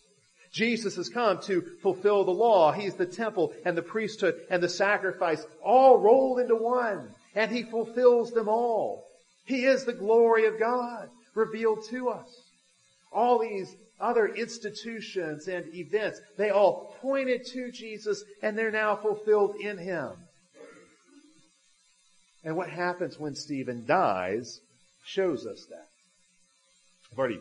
Jesus 0.52 0.96
has 0.96 1.08
come 1.08 1.40
to 1.42 1.62
fulfill 1.82 2.24
the 2.24 2.30
law. 2.30 2.72
He's 2.72 2.94
the 2.94 3.06
temple 3.06 3.52
and 3.64 3.76
the 3.76 3.82
priesthood 3.82 4.34
and 4.50 4.62
the 4.62 4.68
sacrifice 4.68 5.44
all 5.64 5.98
rolled 5.98 6.40
into 6.40 6.54
one. 6.54 7.14
And 7.34 7.50
he 7.50 7.62
fulfills 7.62 8.30
them 8.30 8.48
all. 8.48 9.04
He 9.44 9.64
is 9.64 9.84
the 9.84 9.94
glory 9.94 10.46
of 10.46 10.60
God 10.60 11.08
revealed 11.34 11.84
to 11.88 12.10
us. 12.10 12.28
All 13.10 13.38
these 13.38 13.74
other 13.98 14.26
institutions 14.26 15.48
and 15.48 15.74
events, 15.74 16.20
they 16.36 16.50
all 16.50 16.94
pointed 17.00 17.46
to 17.46 17.72
Jesus 17.72 18.22
and 18.42 18.56
they're 18.56 18.70
now 18.70 18.96
fulfilled 18.96 19.56
in 19.56 19.78
him. 19.78 20.10
And 22.44 22.56
what 22.56 22.68
happens 22.68 23.18
when 23.18 23.34
Stephen 23.34 23.86
dies 23.86 24.60
shows 25.04 25.46
us 25.46 25.66
that. 25.70 25.86
I've 27.12 27.18
already 27.18 27.40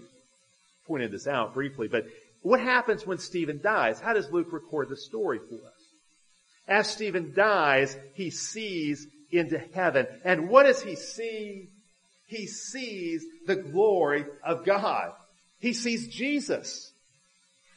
pointed 0.87 1.11
this 1.11 1.27
out 1.27 1.53
briefly, 1.53 1.87
but 1.87 2.05
what 2.41 2.59
happens 2.59 3.05
when 3.05 3.19
Stephen 3.19 3.59
dies? 3.61 3.99
How 3.99 4.13
does 4.13 4.31
Luke 4.31 4.51
record 4.51 4.89
the 4.89 4.97
story 4.97 5.39
for 5.39 5.55
us? 5.55 5.81
As 6.67 6.89
Stephen 6.89 7.33
dies, 7.35 7.97
he 8.15 8.29
sees 8.29 9.07
into 9.31 9.59
heaven. 9.73 10.07
And 10.23 10.49
what 10.49 10.63
does 10.63 10.81
he 10.81 10.95
see? 10.95 11.69
He 12.27 12.47
sees 12.47 13.25
the 13.45 13.55
glory 13.55 14.25
of 14.43 14.65
God. 14.65 15.11
He 15.59 15.73
sees 15.73 16.07
Jesus. 16.07 16.91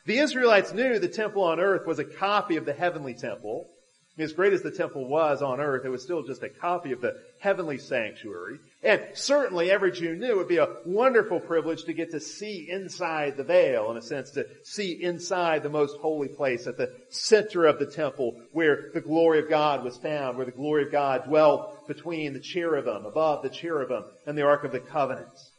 The 0.06 0.18
Israelites 0.18 0.72
knew 0.72 0.98
the 0.98 1.08
temple 1.08 1.42
on 1.42 1.60
earth 1.60 1.86
was 1.86 1.98
a 1.98 2.04
copy 2.04 2.56
of 2.56 2.66
the 2.66 2.72
heavenly 2.72 3.14
temple. 3.14 3.68
As 4.16 4.32
great 4.32 4.52
as 4.52 4.62
the 4.62 4.70
temple 4.70 5.08
was 5.08 5.42
on 5.42 5.60
earth, 5.60 5.84
it 5.84 5.88
was 5.88 6.04
still 6.04 6.22
just 6.22 6.44
a 6.44 6.48
copy 6.48 6.92
of 6.92 7.00
the 7.00 7.20
heavenly 7.40 7.78
sanctuary. 7.78 8.60
And 8.80 9.02
certainly 9.14 9.72
every 9.72 9.90
Jew 9.90 10.14
knew 10.14 10.30
it 10.30 10.36
would 10.36 10.46
be 10.46 10.58
a 10.58 10.76
wonderful 10.86 11.40
privilege 11.40 11.82
to 11.84 11.92
get 11.92 12.12
to 12.12 12.20
see 12.20 12.70
inside 12.70 13.36
the 13.36 13.42
veil, 13.42 13.90
in 13.90 13.96
a 13.96 14.02
sense, 14.02 14.30
to 14.32 14.46
see 14.62 15.02
inside 15.02 15.64
the 15.64 15.68
most 15.68 15.96
holy 15.96 16.28
place 16.28 16.68
at 16.68 16.76
the 16.76 16.94
center 17.10 17.66
of 17.66 17.80
the 17.80 17.86
temple 17.86 18.40
where 18.52 18.90
the 18.94 19.00
glory 19.00 19.40
of 19.40 19.48
God 19.48 19.82
was 19.82 19.96
found, 19.96 20.36
where 20.36 20.46
the 20.46 20.52
glory 20.52 20.84
of 20.84 20.92
God 20.92 21.24
dwelt 21.24 21.88
between 21.88 22.34
the 22.34 22.40
cherubim, 22.40 23.06
above 23.06 23.42
the 23.42 23.50
cherubim, 23.50 24.04
and 24.26 24.38
the 24.38 24.42
Ark 24.42 24.62
of 24.62 24.70
the 24.70 24.78
Covenants. 24.78 25.50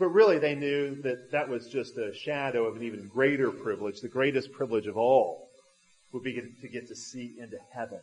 But 0.00 0.08
really 0.08 0.40
they 0.40 0.56
knew 0.56 1.00
that 1.02 1.30
that 1.30 1.48
was 1.48 1.68
just 1.68 1.96
a 1.98 2.12
shadow 2.12 2.64
of 2.64 2.74
an 2.74 2.82
even 2.82 3.06
greater 3.06 3.52
privilege, 3.52 4.00
the 4.00 4.08
greatest 4.08 4.50
privilege 4.50 4.88
of 4.88 4.96
all 4.96 5.43
would 6.14 6.22
be 6.22 6.32
to 6.62 6.68
get 6.68 6.88
to 6.88 6.96
see 6.96 7.34
into 7.38 7.58
heaven. 7.74 8.00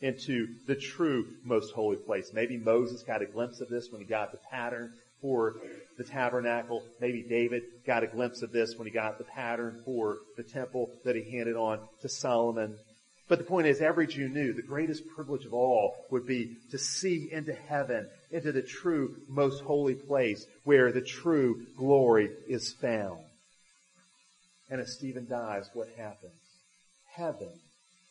into 0.00 0.48
the 0.66 0.74
true 0.74 1.26
most 1.44 1.72
holy 1.72 1.96
place. 1.96 2.30
Maybe 2.34 2.58
Moses 2.58 3.02
got 3.02 3.22
a 3.22 3.26
glimpse 3.26 3.60
of 3.60 3.68
this 3.68 3.90
when 3.90 4.00
he 4.00 4.06
got 4.06 4.32
the 4.32 4.38
pattern 4.50 4.92
for 5.22 5.54
the 5.96 6.04
tabernacle. 6.04 6.82
Maybe 7.00 7.22
David 7.22 7.62
got 7.86 8.02
a 8.02 8.06
glimpse 8.06 8.42
of 8.42 8.52
this 8.52 8.76
when 8.76 8.86
he 8.86 8.92
got 8.92 9.18
the 9.18 9.24
pattern 9.24 9.80
for 9.84 10.18
the 10.36 10.42
temple 10.42 10.90
that 11.04 11.16
he 11.16 11.22
handed 11.30 11.56
on 11.56 11.80
to 12.02 12.08
Solomon. 12.08 12.76
But 13.28 13.38
the 13.38 13.44
point 13.44 13.66
is, 13.66 13.80
every 13.80 14.06
Jew 14.06 14.28
knew 14.28 14.52
the 14.52 14.62
greatest 14.62 15.08
privilege 15.08 15.46
of 15.46 15.54
all 15.54 15.96
would 16.10 16.26
be 16.26 16.58
to 16.70 16.78
see 16.78 17.28
into 17.32 17.54
heaven, 17.54 18.06
into 18.30 18.52
the 18.52 18.62
true, 18.62 19.16
most 19.28 19.62
holy 19.62 19.94
place 19.94 20.46
where 20.64 20.92
the 20.92 21.00
true 21.00 21.66
glory 21.76 22.30
is 22.46 22.72
found. 22.74 23.18
And 24.70 24.80
as 24.80 24.92
Stephen 24.92 25.26
dies, 25.26 25.68
what 25.72 25.88
happens? 25.96 26.32
Heaven 27.16 27.52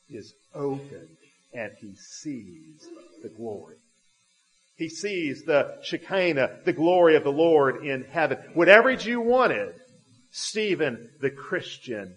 is 0.10 0.34
opened 0.54 1.18
and 1.54 1.72
he 1.80 1.96
sees 1.96 2.88
the 3.22 3.30
glory. 3.30 3.76
He 4.78 4.90
sees 4.90 5.44
the 5.44 5.78
Shekinah, 5.84 6.62
the 6.66 6.74
glory 6.74 7.16
of 7.16 7.24
the 7.24 7.32
Lord 7.32 7.86
in 7.86 8.04
heaven. 8.04 8.40
Whatever 8.56 8.96
Jew 8.96 9.22
wanted, 9.22 9.74
Stephen 10.32 11.10
the 11.22 11.30
Christian 11.30 12.16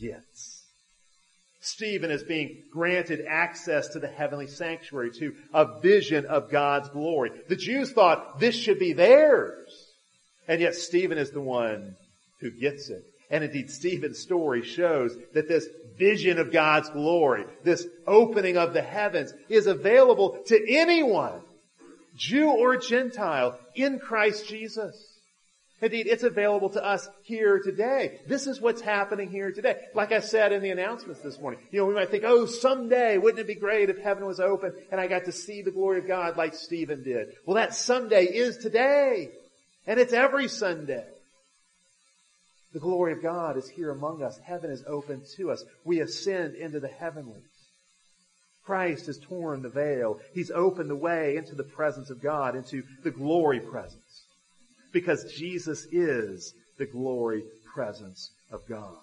gets. 0.00 0.62
Stephen 1.60 2.10
is 2.10 2.22
being 2.24 2.62
granted 2.72 3.24
access 3.28 3.88
to 3.88 3.98
the 3.98 4.08
heavenly 4.08 4.46
sanctuary, 4.46 5.10
to 5.12 5.34
a 5.54 5.80
vision 5.80 6.26
of 6.26 6.50
God's 6.50 6.88
glory. 6.88 7.30
The 7.48 7.56
Jews 7.56 7.92
thought 7.92 8.40
this 8.40 8.54
should 8.54 8.78
be 8.78 8.92
theirs. 8.92 9.70
And 10.48 10.60
yet 10.60 10.74
Stephen 10.74 11.16
is 11.16 11.30
the 11.30 11.40
one 11.40 11.96
who 12.40 12.50
gets 12.50 12.90
it. 12.90 13.02
And 13.30 13.42
indeed, 13.44 13.70
Stephen's 13.70 14.18
story 14.18 14.62
shows 14.62 15.16
that 15.32 15.48
this 15.48 15.66
vision 15.98 16.38
of 16.38 16.52
God's 16.52 16.90
glory, 16.90 17.44
this 17.62 17.86
opening 18.06 18.56
of 18.56 18.74
the 18.74 18.82
heavens 18.82 19.32
is 19.48 19.66
available 19.66 20.42
to 20.46 20.72
anyone, 20.72 21.40
Jew 22.16 22.50
or 22.50 22.76
Gentile, 22.76 23.58
in 23.74 23.98
Christ 23.98 24.48
Jesus. 24.48 25.14
Indeed, 25.80 26.06
it's 26.06 26.22
available 26.22 26.70
to 26.70 26.84
us 26.84 27.08
here 27.24 27.58
today. 27.58 28.20
This 28.26 28.46
is 28.46 28.60
what's 28.60 28.80
happening 28.80 29.30
here 29.30 29.52
today. 29.52 29.76
Like 29.94 30.12
I 30.12 30.20
said 30.20 30.52
in 30.52 30.62
the 30.62 30.70
announcements 30.70 31.20
this 31.20 31.38
morning, 31.38 31.60
you 31.70 31.80
know, 31.80 31.86
we 31.86 31.94
might 31.94 32.10
think, 32.10 32.24
oh, 32.24 32.46
someday, 32.46 33.18
wouldn't 33.18 33.40
it 33.40 33.46
be 33.46 33.54
great 33.54 33.90
if 33.90 33.98
heaven 33.98 34.24
was 34.24 34.40
open 34.40 34.72
and 34.90 35.00
I 35.00 35.08
got 35.08 35.26
to 35.26 35.32
see 35.32 35.62
the 35.62 35.72
glory 35.72 35.98
of 35.98 36.06
God 36.06 36.36
like 36.36 36.54
Stephen 36.54 37.02
did? 37.02 37.34
Well, 37.44 37.56
that 37.56 37.74
someday 37.74 38.24
is 38.24 38.58
today. 38.58 39.30
And 39.86 40.00
it's 40.00 40.12
every 40.14 40.48
Sunday. 40.48 41.04
The 42.74 42.80
glory 42.80 43.12
of 43.12 43.22
God 43.22 43.56
is 43.56 43.68
here 43.68 43.90
among 43.90 44.22
us. 44.22 44.38
Heaven 44.44 44.70
is 44.70 44.84
open 44.86 45.22
to 45.36 45.50
us. 45.50 45.64
We 45.84 46.00
ascend 46.00 46.56
into 46.56 46.80
the 46.80 46.88
heavenlies. 46.88 47.42
Christ 48.66 49.06
has 49.06 49.18
torn 49.18 49.62
the 49.62 49.68
veil. 49.68 50.18
He's 50.34 50.50
opened 50.50 50.90
the 50.90 50.96
way 50.96 51.36
into 51.36 51.54
the 51.54 51.64
presence 51.64 52.10
of 52.10 52.22
God, 52.22 52.56
into 52.56 52.82
the 53.02 53.10
glory 53.10 53.60
presence 53.60 54.24
because 54.94 55.30
Jesus 55.34 55.86
is 55.92 56.54
the 56.78 56.86
glory 56.86 57.42
presence 57.74 58.30
of 58.50 58.66
God. 58.66 58.96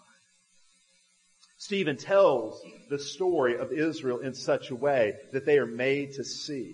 Stephen 1.58 1.98
tells 1.98 2.60
the 2.90 2.98
story 2.98 3.56
of 3.56 3.72
Israel 3.72 4.20
in 4.20 4.34
such 4.34 4.72
a 4.72 4.76
way 4.76 5.14
that 5.32 5.46
they 5.46 5.60
are 5.60 5.68
made 5.68 6.14
to 6.14 6.24
see. 6.24 6.74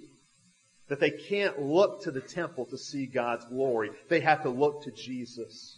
That 0.88 1.02
they 1.02 1.12
can't 1.12 1.62
look 1.62 2.04
to 2.04 2.12
the 2.12 2.22
temple 2.22 2.66
to 2.68 2.78
see 2.78 3.08
God's 3.08 3.44
glory. 3.46 3.90
They 4.08 4.22
have 4.22 4.44
to 4.44 4.50
look 4.50 4.84
to 4.84 4.92
Jesus. 4.92 5.77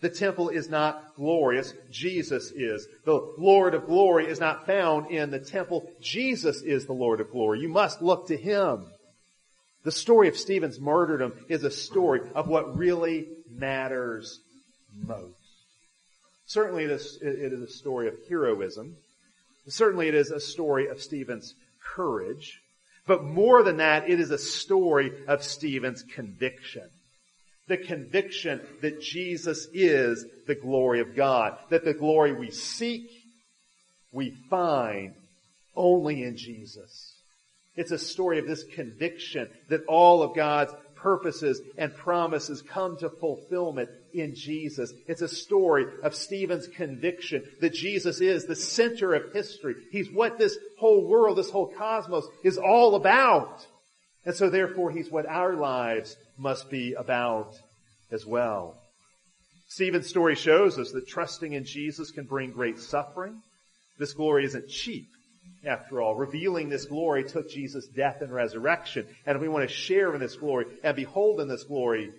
The 0.00 0.08
temple 0.08 0.48
is 0.48 0.68
not 0.68 1.16
glorious. 1.16 1.74
Jesus 1.90 2.52
is. 2.52 2.86
The 3.04 3.34
Lord 3.36 3.74
of 3.74 3.86
glory 3.86 4.26
is 4.26 4.38
not 4.38 4.66
found 4.66 5.10
in 5.10 5.30
the 5.30 5.40
temple. 5.40 5.90
Jesus 6.00 6.62
is 6.62 6.86
the 6.86 6.92
Lord 6.92 7.20
of 7.20 7.30
glory. 7.32 7.60
You 7.60 7.68
must 7.68 8.00
look 8.00 8.28
to 8.28 8.36
Him. 8.36 8.86
The 9.84 9.92
story 9.92 10.28
of 10.28 10.36
Stephen's 10.36 10.78
martyrdom 10.78 11.32
is 11.48 11.64
a 11.64 11.70
story 11.70 12.20
of 12.34 12.46
what 12.46 12.76
really 12.76 13.26
matters 13.50 14.38
most. 14.94 15.34
Certainly 16.46 16.84
it 16.84 16.90
is, 16.90 17.18
it 17.20 17.52
is 17.52 17.62
a 17.62 17.72
story 17.72 18.08
of 18.08 18.14
heroism. 18.28 18.96
Certainly 19.66 20.08
it 20.08 20.14
is 20.14 20.30
a 20.30 20.40
story 20.40 20.88
of 20.88 21.02
Stephen's 21.02 21.54
courage. 21.94 22.60
But 23.06 23.24
more 23.24 23.62
than 23.62 23.78
that, 23.78 24.08
it 24.08 24.20
is 24.20 24.30
a 24.30 24.38
story 24.38 25.12
of 25.26 25.42
Stephen's 25.42 26.02
conviction. 26.02 26.88
The 27.68 27.76
conviction 27.76 28.60
that 28.80 29.00
Jesus 29.00 29.68
is 29.72 30.24
the 30.46 30.54
glory 30.54 31.00
of 31.00 31.14
God. 31.14 31.56
That 31.70 31.84
the 31.84 31.94
glory 31.94 32.32
we 32.32 32.50
seek, 32.50 33.10
we 34.12 34.30
find 34.50 35.14
only 35.76 36.22
in 36.22 36.36
Jesus. 36.36 37.14
It's 37.76 37.92
a 37.92 37.98
story 37.98 38.40
of 38.40 38.46
this 38.46 38.64
conviction 38.64 39.48
that 39.68 39.84
all 39.86 40.22
of 40.22 40.34
God's 40.34 40.72
purposes 40.96 41.60
and 41.76 41.94
promises 41.94 42.62
come 42.62 42.96
to 42.98 43.08
fulfillment 43.08 43.88
in 44.12 44.34
Jesus. 44.34 44.92
It's 45.06 45.22
a 45.22 45.28
story 45.28 45.86
of 46.02 46.14
Stephen's 46.14 46.66
conviction 46.66 47.44
that 47.60 47.74
Jesus 47.74 48.20
is 48.20 48.46
the 48.46 48.56
center 48.56 49.14
of 49.14 49.32
history. 49.32 49.76
He's 49.92 50.10
what 50.10 50.38
this 50.38 50.56
whole 50.78 51.06
world, 51.06 51.38
this 51.38 51.50
whole 51.50 51.68
cosmos 51.68 52.26
is 52.42 52.58
all 52.58 52.96
about. 52.96 53.64
And 54.24 54.34
so 54.34 54.50
therefore 54.50 54.90
he's 54.90 55.10
what 55.10 55.26
our 55.26 55.54
lives 55.54 56.16
must 56.38 56.70
be 56.70 56.94
about 56.94 57.54
as 58.10 58.24
well. 58.24 58.76
Stephen's 59.68 60.08
story 60.08 60.34
shows 60.34 60.78
us 60.78 60.92
that 60.92 61.06
trusting 61.06 61.52
in 61.52 61.64
Jesus 61.64 62.10
can 62.10 62.24
bring 62.24 62.52
great 62.52 62.78
suffering. 62.78 63.42
This 63.98 64.14
glory 64.14 64.44
isn't 64.46 64.68
cheap 64.68 65.08
after 65.66 66.00
all. 66.00 66.14
Revealing 66.14 66.68
this 66.68 66.86
glory 66.86 67.24
took 67.24 67.50
Jesus' 67.50 67.86
death 67.88 68.22
and 68.22 68.32
resurrection. 68.32 69.06
And 69.26 69.40
we 69.40 69.48
want 69.48 69.68
to 69.68 69.74
share 69.74 70.14
in 70.14 70.20
this 70.20 70.36
glory 70.36 70.66
and 70.82 70.96
behold 70.96 71.40
in 71.40 71.48
this 71.48 71.64
glory, 71.64 72.10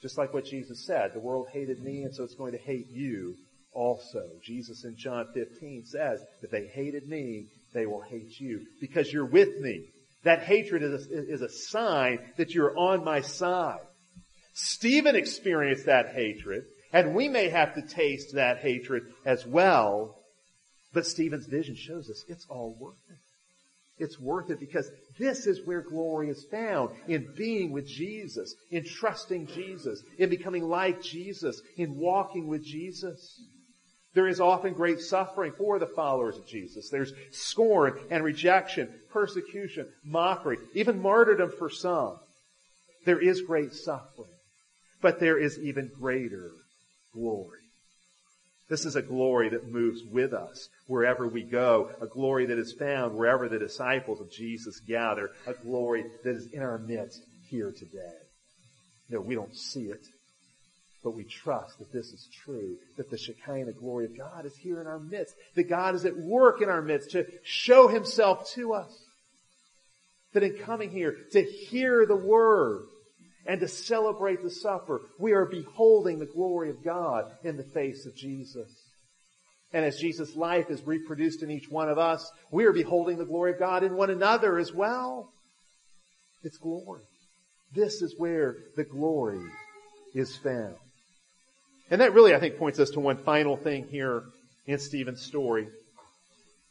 just 0.00 0.16
like 0.16 0.32
what 0.32 0.46
Jesus 0.46 0.86
said, 0.86 1.12
the 1.12 1.20
world 1.20 1.48
hated 1.52 1.82
me 1.82 2.02
and 2.02 2.14
so 2.14 2.24
it's 2.24 2.34
going 2.34 2.52
to 2.52 2.58
hate 2.58 2.88
you 2.90 3.34
also. 3.72 4.22
Jesus 4.42 4.84
in 4.84 4.96
John 4.96 5.26
15 5.34 5.84
says, 5.86 6.24
if 6.42 6.50
they 6.50 6.66
hated 6.66 7.08
me, 7.08 7.48
they 7.74 7.86
will 7.86 8.02
hate 8.02 8.40
you 8.40 8.64
because 8.80 9.12
you're 9.12 9.26
with 9.26 9.60
me. 9.60 9.84
That 10.24 10.42
hatred 10.42 10.82
is 10.82 11.06
a, 11.06 11.32
is 11.32 11.42
a 11.42 11.48
sign 11.48 12.18
that 12.36 12.54
you're 12.54 12.76
on 12.76 13.04
my 13.04 13.20
side. 13.20 13.80
Stephen 14.54 15.16
experienced 15.16 15.86
that 15.86 16.14
hatred, 16.14 16.64
and 16.92 17.14
we 17.14 17.28
may 17.28 17.48
have 17.48 17.74
to 17.74 17.82
taste 17.82 18.34
that 18.34 18.58
hatred 18.58 19.02
as 19.24 19.46
well 19.46 20.18
but 20.94 21.06
Stephen's 21.06 21.46
vision 21.46 21.74
shows 21.74 22.08
us 22.08 22.24
it's 22.28 22.46
all 22.48 22.76
worth 22.78 22.94
it. 23.10 23.18
It's 23.96 24.18
worth 24.18 24.50
it 24.50 24.58
because 24.58 24.90
this 25.18 25.46
is 25.46 25.66
where 25.66 25.82
glory 25.82 26.28
is 26.30 26.46
found 26.50 26.90
in 27.06 27.32
being 27.36 27.70
with 27.70 27.86
Jesus, 27.86 28.54
in 28.70 28.84
trusting 28.84 29.48
Jesus, 29.48 30.02
in 30.18 30.30
becoming 30.30 30.64
like 30.64 31.02
Jesus, 31.02 31.60
in 31.76 31.96
walking 31.96 32.48
with 32.48 32.64
Jesus. 32.64 33.40
There 34.14 34.28
is 34.28 34.40
often 34.40 34.74
great 34.74 35.00
suffering 35.00 35.52
for 35.58 35.78
the 35.78 35.86
followers 35.86 36.36
of 36.36 36.46
Jesus. 36.46 36.88
There's 36.88 37.12
scorn 37.32 37.98
and 38.10 38.22
rejection, 38.22 38.88
persecution, 39.10 39.88
mockery, 40.04 40.58
even 40.74 41.02
martyrdom 41.02 41.50
for 41.58 41.68
some. 41.68 42.18
There 43.04 43.20
is 43.20 43.42
great 43.42 43.72
suffering, 43.72 44.30
but 45.02 45.18
there 45.18 45.38
is 45.38 45.58
even 45.58 45.90
greater 45.98 46.52
glory. 47.12 47.58
This 48.68 48.86
is 48.86 48.96
a 48.96 49.02
glory 49.02 49.50
that 49.50 49.70
moves 49.70 50.02
with 50.10 50.32
us 50.32 50.68
wherever 50.86 51.28
we 51.28 51.42
go, 51.42 51.90
a 52.00 52.06
glory 52.06 52.46
that 52.46 52.58
is 52.58 52.72
found 52.72 53.14
wherever 53.14 53.48
the 53.48 53.58
disciples 53.58 54.20
of 54.20 54.32
Jesus 54.32 54.80
gather, 54.80 55.30
a 55.46 55.52
glory 55.52 56.04
that 56.22 56.34
is 56.36 56.46
in 56.52 56.62
our 56.62 56.78
midst 56.78 57.20
here 57.50 57.72
today. 57.72 58.16
No, 59.10 59.20
we 59.20 59.34
don't 59.34 59.54
see 59.54 59.86
it, 59.90 60.06
but 61.04 61.14
we 61.14 61.24
trust 61.24 61.78
that 61.78 61.92
this 61.92 62.06
is 62.06 62.28
true, 62.44 62.76
that 62.96 63.10
the 63.10 63.18
Shekinah 63.18 63.72
glory 63.72 64.06
of 64.06 64.16
God 64.16 64.46
is 64.46 64.56
here 64.56 64.80
in 64.80 64.86
our 64.86 64.98
midst, 64.98 65.34
that 65.54 65.68
God 65.68 65.94
is 65.94 66.04
at 66.04 66.16
work 66.16 66.62
in 66.62 66.70
our 66.70 66.82
midst 66.82 67.10
to 67.10 67.26
show 67.44 67.86
himself 67.86 68.50
to 68.54 68.72
us. 68.72 68.90
That 70.32 70.42
in 70.42 70.56
coming 70.56 70.90
here 70.90 71.16
to 71.32 71.42
hear 71.42 72.06
the 72.06 72.16
word, 72.16 72.86
and 73.46 73.60
to 73.60 73.68
celebrate 73.68 74.42
the 74.42 74.50
supper, 74.50 75.02
we 75.18 75.32
are 75.32 75.44
beholding 75.44 76.18
the 76.18 76.26
glory 76.26 76.70
of 76.70 76.82
God 76.82 77.30
in 77.42 77.56
the 77.56 77.62
face 77.62 78.06
of 78.06 78.16
Jesus. 78.16 78.70
And 79.72 79.84
as 79.84 79.98
Jesus' 79.98 80.34
life 80.36 80.70
is 80.70 80.86
reproduced 80.86 81.42
in 81.42 81.50
each 81.50 81.68
one 81.68 81.88
of 81.88 81.98
us, 81.98 82.30
we 82.50 82.64
are 82.64 82.72
beholding 82.72 83.18
the 83.18 83.24
glory 83.24 83.52
of 83.52 83.58
God 83.58 83.82
in 83.82 83.96
one 83.96 84.10
another 84.10 84.58
as 84.58 84.72
well. 84.72 85.30
It's 86.42 86.56
glory. 86.56 87.02
This 87.74 88.00
is 88.00 88.14
where 88.16 88.56
the 88.76 88.84
glory 88.84 89.42
is 90.14 90.36
found. 90.36 90.76
And 91.90 92.00
that 92.00 92.14
really, 92.14 92.34
I 92.34 92.40
think, 92.40 92.58
points 92.58 92.78
us 92.78 92.90
to 92.90 93.00
one 93.00 93.18
final 93.18 93.56
thing 93.56 93.86
here 93.88 94.24
in 94.66 94.78
Stephen's 94.78 95.22
story. 95.22 95.68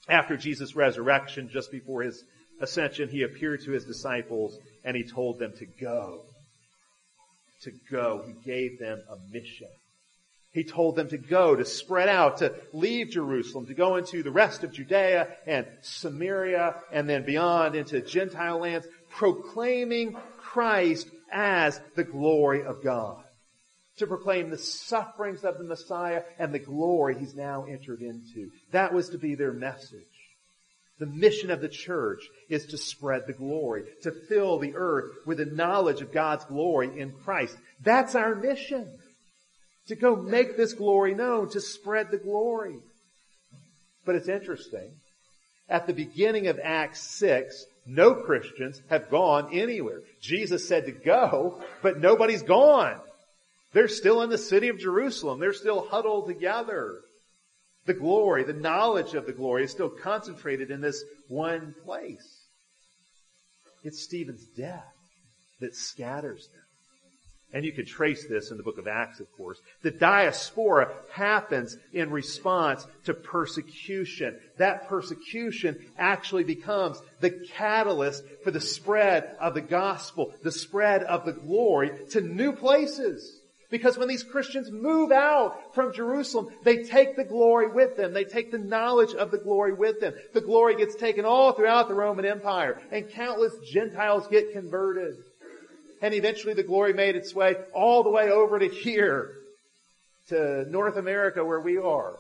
After 0.10 0.36
Jesus' 0.36 0.76
resurrection, 0.76 1.50
just 1.50 1.72
before 1.72 2.02
his 2.02 2.24
ascension, 2.60 3.10
he 3.10 3.24
appeared 3.24 3.62
to 3.64 3.72
his 3.72 3.86
disciples 3.86 4.58
and 4.84 4.98
he 4.98 5.04
told 5.04 5.40
them 5.40 5.54
to 5.60 5.66
go 5.66 6.22
to 7.64 7.72
go. 7.90 8.24
He 8.26 8.34
gave 8.46 8.80
them 8.80 9.02
a 9.10 9.34
mission. 9.34 9.68
He 10.54 10.64
told 10.64 10.96
them 10.96 11.10
to 11.10 11.18
go, 11.18 11.56
to 11.56 11.66
spread 11.66 12.10
out, 12.10 12.38
to 12.38 12.54
leave 12.74 13.10
Jerusalem, 13.10 13.66
to 13.68 13.74
go 13.74 13.96
into 13.96 14.22
the 14.22 14.32
rest 14.32 14.64
of 14.64 14.72
Judea 14.72 15.28
and 15.48 15.66
Samaria 15.82 16.76
and 16.92 17.10
then 17.10 17.26
beyond 17.26 17.76
into 17.76 18.02
Gentile 18.02 18.60
lands, 18.60 18.86
proclaiming 19.10 20.16
Christ 20.38 21.08
as 21.32 21.80
the 21.96 22.04
glory 22.04 22.64
of 22.64 22.84
God. 22.84 23.23
To 23.98 24.08
proclaim 24.08 24.50
the 24.50 24.58
sufferings 24.58 25.44
of 25.44 25.58
the 25.58 25.64
Messiah 25.64 26.24
and 26.40 26.54
the 26.54 26.60
glory 26.60 27.16
he's 27.20 27.36
now 27.36 27.66
entered 27.66 28.02
into. 28.02 28.50
That 28.72 28.94
was 28.94 29.10
to 29.10 29.20
be 29.20 29.36
their 29.36 29.54
message. 29.54 30.02
The 31.00 31.06
mission 31.06 31.52
of 31.52 31.62
the 31.62 31.70
church 31.70 32.24
is 32.50 32.66
to 32.68 32.78
spread 32.78 33.28
the 33.28 33.34
glory, 33.34 33.84
to 34.04 34.12
fill 34.12 34.60
the 34.60 34.76
earth 34.76 35.12
with 35.26 35.40
the 35.40 35.46
knowledge 35.46 36.02
of 36.02 36.12
God's 36.12 36.46
glory 36.46 37.00
in 37.00 37.12
Christ. 37.24 37.56
That's 37.82 38.16
our 38.16 38.36
mission. 38.36 38.88
To 39.88 39.96
go 39.96 40.16
make 40.16 40.56
this 40.56 40.74
glory 40.74 41.14
known, 41.14 41.50
to 41.50 41.62
spread 41.62 42.10
the 42.10 42.18
glory. 42.18 42.78
But 44.06 44.16
it's 44.16 44.30
interesting. 44.30 44.92
At 45.70 45.88
the 45.88 45.94
beginning 45.94 46.48
of 46.48 46.60
Acts 46.62 47.02
6, 47.02 47.66
no 47.86 48.16
Christians 48.16 48.82
have 48.90 49.10
gone 49.10 49.50
anywhere. 49.52 50.02
Jesus 50.22 50.68
said 50.68 50.86
to 50.86 50.92
go, 50.92 51.62
but 51.82 52.00
nobody's 52.00 52.44
gone. 52.44 53.00
They're 53.74 53.88
still 53.88 54.22
in 54.22 54.30
the 54.30 54.38
city 54.38 54.70
of 54.70 54.80
Jerusalem. 54.80 55.40
They're 55.40 55.54
still 55.54 55.88
huddled 55.90 56.28
together. 56.28 57.02
The 57.86 57.94
glory, 57.94 58.44
the 58.44 58.54
knowledge 58.54 59.14
of 59.14 59.26
the 59.26 59.34
glory 59.34 59.66
is 59.66 59.72
still 59.72 59.90
concentrated 59.90 60.72
in 60.72 60.80
this 60.80 61.04
one 61.28 61.76
place. 61.84 62.46
It's 63.84 64.02
Stephen's 64.02 64.46
death 64.56 64.94
that 65.60 65.76
scatters 65.76 66.48
them. 66.48 66.62
And 67.52 67.64
you 67.64 67.72
can 67.72 67.86
trace 67.86 68.26
this 68.28 68.50
in 68.50 68.58
the 68.58 68.64
book 68.64 68.80
of 68.80 68.88
Acts, 68.88 69.20
of 69.20 69.32
course. 69.38 69.60
The 69.84 69.92
diaspora 69.92 70.92
happens 71.12 71.78
in 71.92 72.10
response 72.10 72.88
to 73.06 73.14
persecution. 73.14 74.40
That 74.58 74.88
persecution 74.88 75.78
actually 75.98 76.46
becomes 76.46 77.00
the 77.20 77.30
catalyst 77.30 78.24
for 78.44 78.50
the 78.50 78.60
spread 78.60 79.36
of 79.40 79.54
the 79.54 79.62
gospel, 79.62 80.34
the 80.42 80.52
spread 80.52 81.04
of 81.04 81.26
the 81.26 81.34
glory 81.34 81.92
to 82.12 82.22
new 82.22 82.54
places. 82.54 83.40
Because 83.74 83.98
when 83.98 84.08
these 84.08 84.22
Christians 84.22 84.70
move 84.70 85.12
out 85.12 85.74
from 85.74 85.96
Jerusalem, 85.96 86.50
they 86.64 86.84
take 86.84 87.16
the 87.16 87.24
glory 87.24 87.68
with 87.68 87.98
them. 87.98 88.14
They 88.14 88.24
take 88.24 88.52
the 88.52 88.60
knowledge 88.60 89.16
of 89.16 89.32
the 89.32 89.40
glory 89.40 89.74
with 89.74 90.00
them. 90.00 90.14
The 90.32 90.42
glory 90.42 90.76
gets 90.76 90.94
taken 90.94 91.26
all 91.26 91.54
throughout 91.54 91.88
the 91.88 91.96
Roman 91.96 92.24
Empire, 92.24 92.80
and 92.92 93.10
countless 93.10 93.54
Gentiles 93.68 94.28
get 94.28 94.54
converted. 94.54 95.16
And 96.04 96.14
eventually 96.14 96.54
the 96.54 96.62
glory 96.62 96.94
made 96.94 97.16
its 97.16 97.34
way 97.34 97.56
all 97.74 98.04
the 98.04 98.12
way 98.12 98.30
over 98.30 98.60
to 98.60 98.68
here, 98.68 99.38
to 100.28 100.70
North 100.70 100.98
America 100.98 101.44
where 101.44 101.62
we 101.62 101.80
are. 101.80 102.18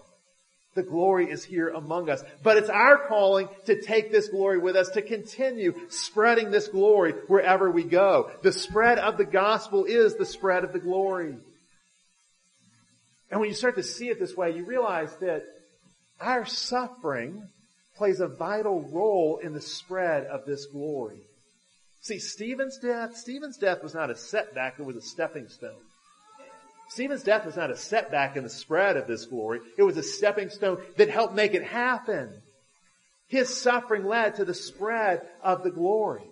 The 0.75 0.83
glory 0.83 1.29
is 1.29 1.43
here 1.43 1.69
among 1.69 2.09
us. 2.09 2.23
But 2.41 2.57
it's 2.57 2.69
our 2.69 3.07
calling 3.07 3.47
to 3.65 3.81
take 3.81 4.11
this 4.11 4.29
glory 4.29 4.57
with 4.57 4.75
us, 4.75 4.89
to 4.91 5.01
continue 5.01 5.73
spreading 5.89 6.49
this 6.49 6.67
glory 6.67 7.13
wherever 7.27 7.69
we 7.69 7.83
go. 7.83 8.31
The 8.41 8.51
spread 8.51 8.97
of 8.97 9.17
the 9.17 9.25
gospel 9.25 9.85
is 9.85 10.15
the 10.15 10.25
spread 10.25 10.63
of 10.63 10.73
the 10.73 10.79
glory. 10.79 11.35
And 13.29 13.39
when 13.39 13.49
you 13.49 13.55
start 13.55 13.75
to 13.75 13.83
see 13.83 14.09
it 14.09 14.19
this 14.19 14.35
way, 14.35 14.55
you 14.55 14.65
realize 14.65 15.15
that 15.17 15.43
our 16.19 16.45
suffering 16.45 17.47
plays 17.97 18.19
a 18.19 18.27
vital 18.27 18.81
role 18.81 19.39
in 19.43 19.53
the 19.53 19.61
spread 19.61 20.25
of 20.25 20.45
this 20.45 20.65
glory. 20.65 21.21
See, 22.01 22.19
Stephen's 22.19 22.77
death, 22.79 23.15
Stephen's 23.15 23.57
death 23.57 23.81
was 23.81 23.93
not 23.93 24.09
a 24.09 24.15
setback, 24.15 24.79
it 24.79 24.85
was 24.85 24.95
a 24.95 25.01
stepping 25.01 25.47
stone. 25.47 25.71
Stephen's 26.89 27.23
death 27.23 27.45
was 27.45 27.55
not 27.55 27.71
a 27.71 27.77
setback 27.77 28.35
in 28.35 28.43
the 28.43 28.49
spread 28.49 28.97
of 28.97 29.07
this 29.07 29.25
glory. 29.25 29.59
It 29.77 29.83
was 29.83 29.97
a 29.97 30.03
stepping 30.03 30.49
stone 30.49 30.81
that 30.97 31.09
helped 31.09 31.33
make 31.33 31.53
it 31.53 31.63
happen. 31.63 32.41
His 33.27 33.61
suffering 33.61 34.05
led 34.05 34.35
to 34.35 34.45
the 34.45 34.53
spread 34.53 35.21
of 35.41 35.63
the 35.63 35.71
glory. 35.71 36.23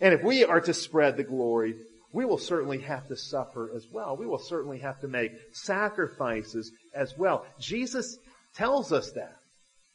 And 0.00 0.12
if 0.12 0.22
we 0.22 0.44
are 0.44 0.60
to 0.60 0.74
spread 0.74 1.16
the 1.16 1.24
glory, 1.24 1.76
we 2.12 2.24
will 2.24 2.38
certainly 2.38 2.80
have 2.80 3.06
to 3.08 3.16
suffer 3.16 3.70
as 3.74 3.86
well. 3.92 4.16
We 4.16 4.26
will 4.26 4.38
certainly 4.38 4.78
have 4.78 5.00
to 5.00 5.08
make 5.08 5.32
sacrifices 5.52 6.72
as 6.94 7.16
well. 7.16 7.46
Jesus 7.60 8.18
tells 8.54 8.92
us 8.92 9.12
that. 9.12 9.36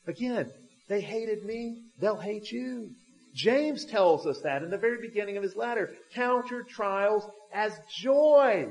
Again, 0.07 0.51
they 0.87 1.01
hated 1.01 1.45
me, 1.45 1.81
they'll 1.99 2.17
hate 2.17 2.51
you. 2.51 2.91
James 3.33 3.85
tells 3.85 4.25
us 4.25 4.41
that 4.41 4.61
in 4.61 4.69
the 4.69 4.77
very 4.77 4.99
beginning 5.01 5.37
of 5.37 5.43
his 5.43 5.55
letter. 5.55 5.91
Count 6.13 6.51
your 6.51 6.63
trials 6.63 7.25
as 7.53 7.79
joy. 7.89 8.69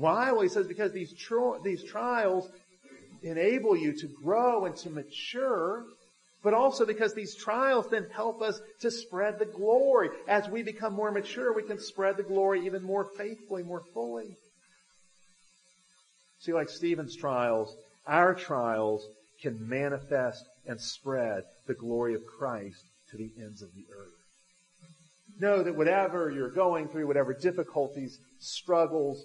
Why? 0.00 0.32
Well, 0.32 0.40
he 0.40 0.48
says 0.48 0.66
because 0.66 0.92
these, 0.92 1.14
these 1.62 1.84
trials 1.84 2.48
enable 3.22 3.76
you 3.76 3.92
to 3.92 4.06
grow 4.06 4.64
and 4.64 4.74
to 4.76 4.88
mature, 4.88 5.84
but 6.42 6.54
also 6.54 6.86
because 6.86 7.12
these 7.12 7.34
trials 7.34 7.86
then 7.90 8.06
help 8.10 8.40
us 8.40 8.62
to 8.80 8.90
spread 8.90 9.38
the 9.38 9.44
glory. 9.44 10.08
As 10.26 10.48
we 10.48 10.62
become 10.62 10.94
more 10.94 11.10
mature, 11.10 11.52
we 11.52 11.64
can 11.64 11.78
spread 11.78 12.16
the 12.16 12.22
glory 12.22 12.64
even 12.64 12.82
more 12.82 13.04
faithfully, 13.18 13.62
more 13.62 13.82
fully. 13.92 14.38
See, 16.38 16.54
like 16.54 16.70
Stephen's 16.70 17.14
trials, 17.14 17.76
our 18.06 18.34
trials 18.34 19.06
can 19.42 19.68
manifest 19.68 20.42
and 20.66 20.80
spread 20.80 21.42
the 21.66 21.74
glory 21.74 22.14
of 22.14 22.22
Christ 22.24 22.82
to 23.10 23.18
the 23.18 23.30
ends 23.38 23.60
of 23.60 23.68
the 23.74 23.84
earth. 23.94 24.08
Know 25.38 25.62
that 25.62 25.76
whatever 25.76 26.30
you're 26.30 26.48
going 26.48 26.88
through, 26.88 27.06
whatever 27.06 27.34
difficulties, 27.34 28.18
struggles, 28.38 29.22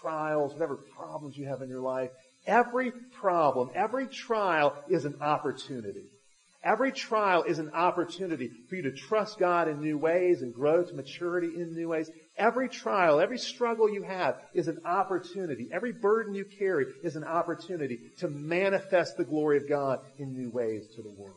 trials, 0.00 0.52
whatever 0.52 0.76
problems 0.96 1.36
you 1.36 1.46
have 1.46 1.62
in 1.62 1.68
your 1.68 1.80
life, 1.80 2.10
every 2.46 2.92
problem, 3.20 3.70
every 3.74 4.06
trial 4.06 4.74
is 4.88 5.04
an 5.04 5.16
opportunity. 5.20 6.10
Every 6.64 6.90
trial 6.90 7.44
is 7.44 7.60
an 7.60 7.70
opportunity 7.70 8.50
for 8.68 8.74
you 8.74 8.82
to 8.82 8.92
trust 8.92 9.38
God 9.38 9.68
in 9.68 9.80
new 9.80 9.98
ways 9.98 10.42
and 10.42 10.52
grow 10.52 10.82
to 10.82 10.94
maturity 10.94 11.52
in 11.56 11.74
new 11.74 11.88
ways. 11.88 12.10
Every 12.36 12.68
trial, 12.68 13.20
every 13.20 13.38
struggle 13.38 13.88
you 13.88 14.02
have 14.02 14.36
is 14.52 14.66
an 14.66 14.80
opportunity. 14.84 15.68
Every 15.72 15.92
burden 15.92 16.34
you 16.34 16.44
carry 16.44 16.86
is 17.04 17.14
an 17.14 17.22
opportunity 17.22 18.00
to 18.18 18.28
manifest 18.28 19.16
the 19.16 19.24
glory 19.24 19.58
of 19.58 19.68
God 19.68 20.00
in 20.18 20.32
new 20.32 20.50
ways 20.50 20.88
to 20.96 21.02
the 21.02 21.10
world. 21.10 21.36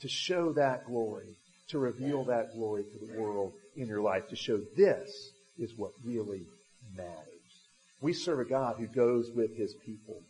To 0.00 0.08
show 0.08 0.52
that 0.54 0.86
glory, 0.86 1.36
to 1.68 1.78
reveal 1.78 2.24
that 2.24 2.52
glory 2.54 2.82
to 2.82 3.06
the 3.06 3.20
world 3.20 3.52
in 3.76 3.86
your 3.86 4.00
life, 4.00 4.26
to 4.30 4.36
show 4.36 4.58
this 4.76 5.30
is 5.60 5.72
what 5.76 5.92
really 6.04 6.46
matters. 6.96 7.26
We 8.00 8.12
serve 8.12 8.40
a 8.40 8.44
God 8.44 8.76
who 8.78 8.86
goes 8.86 9.30
with 9.30 9.56
his 9.56 9.74
people. 9.86 10.20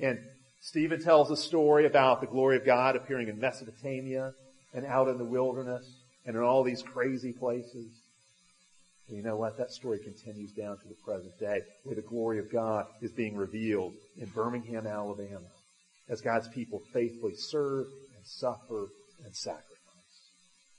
And 0.00 0.18
Stephen 0.60 1.02
tells 1.02 1.30
a 1.30 1.36
story 1.36 1.86
about 1.86 2.20
the 2.20 2.26
glory 2.26 2.56
of 2.56 2.64
God 2.64 2.96
appearing 2.96 3.28
in 3.28 3.38
Mesopotamia 3.38 4.32
and 4.72 4.86
out 4.86 5.08
in 5.08 5.18
the 5.18 5.24
wilderness 5.24 5.86
and 6.24 6.36
in 6.36 6.42
all 6.42 6.62
these 6.62 6.82
crazy 6.82 7.32
places. 7.32 7.90
And 9.08 9.16
you 9.16 9.22
know 9.22 9.36
what? 9.36 9.58
That 9.58 9.72
story 9.72 9.98
continues 9.98 10.52
down 10.52 10.78
to 10.78 10.88
the 10.88 10.94
present 11.04 11.38
day 11.38 11.62
where 11.84 11.96
the 11.96 12.02
glory 12.02 12.38
of 12.38 12.50
God 12.50 12.86
is 13.02 13.10
being 13.10 13.36
revealed 13.36 13.92
in 14.16 14.26
Birmingham, 14.26 14.86
Alabama 14.86 15.40
as 16.10 16.20
God's 16.20 16.48
people 16.48 16.82
faithfully 16.92 17.34
serve 17.36 17.86
and 18.16 18.26
suffer 18.26 18.88
and 19.24 19.34
sacrifice. 19.34 19.66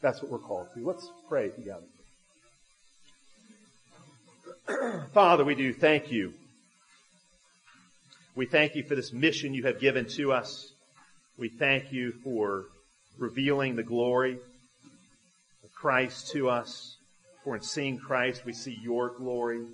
That's 0.02 0.22
what 0.22 0.30
we're 0.30 0.40
called 0.40 0.68
to. 0.76 0.86
Let's 0.86 1.10
pray 1.30 1.50
together. 1.50 1.88
Father, 5.14 5.44
we 5.44 5.56
do 5.56 5.74
thank 5.74 6.12
you. 6.12 6.34
We 8.36 8.46
thank 8.46 8.76
you 8.76 8.84
for 8.84 8.96
this 8.96 9.12
mission 9.12 9.54
you 9.54 9.64
have 9.64 9.80
given 9.80 10.06
to 10.10 10.32
us. 10.32 10.72
We 11.38 11.50
thank 11.50 11.92
you 11.92 12.14
for 12.24 12.66
revealing 13.18 13.76
the 13.76 13.84
glory 13.84 14.38
of 15.64 15.74
Christ 15.74 16.32
to 16.32 16.50
us. 16.50 16.96
For 17.44 17.56
in 17.56 17.62
seeing 17.62 17.98
Christ, 17.98 18.46
we 18.46 18.54
see 18.54 18.78
your 18.82 19.10
glory. 19.10 19.66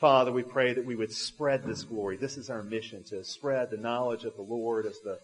Father, 0.00 0.32
we 0.32 0.42
pray 0.42 0.72
that 0.72 0.86
we 0.86 0.96
would 0.96 1.12
spread 1.12 1.64
this 1.64 1.82
glory. 1.82 2.16
This 2.16 2.36
is 2.36 2.48
our 2.48 2.62
mission 2.62 3.02
to 3.04 3.24
spread 3.24 3.70
the 3.70 3.76
knowledge 3.76 4.24
of 4.24 4.36
the 4.36 4.42
Lord 4.42 4.86
as 4.86 4.98
the 5.00 5.18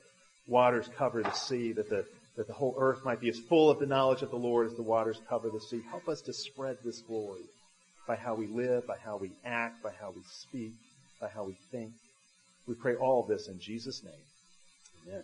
waters 0.47 0.89
cover 0.97 1.23
the 1.23 1.31
sea, 1.33 1.73
that 1.73 1.89
the, 1.89 2.05
that 2.37 2.47
the 2.47 2.53
whole 2.53 2.75
earth 2.79 3.05
might 3.05 3.21
be 3.21 3.29
as 3.29 3.39
full 3.39 3.71
of 3.71 3.79
the 3.79 3.87
knowledge 3.87 4.23
of 4.23 4.31
the 4.31 4.37
Lord 4.37 4.67
as 4.67 4.75
the 4.75 4.83
waters 4.83 5.21
cover 5.29 5.49
the 5.49 5.61
sea. 5.61 5.81
Help 5.91 6.09
us 6.09 6.21
to 6.23 6.33
spread 6.33 6.79
this 6.85 7.01
glory 7.01 7.45
by 8.09 8.17
how 8.17 8.35
we 8.35 8.47
live, 8.47 8.87
by 8.87 8.97
how 9.05 9.19
we 9.19 9.31
act, 9.45 9.83
by 9.83 9.93
how 10.01 10.11
we 10.17 10.23
speak, 10.25 10.73
by 11.21 11.29
how 11.29 11.45
we 11.45 11.55
think. 11.71 11.93
We 12.67 12.75
pray 12.75 12.97
all 12.97 13.23
this 13.23 13.49
in 13.49 13.61
Jesus' 13.61 14.03
name. 14.03 14.25
Amen. 15.07 15.23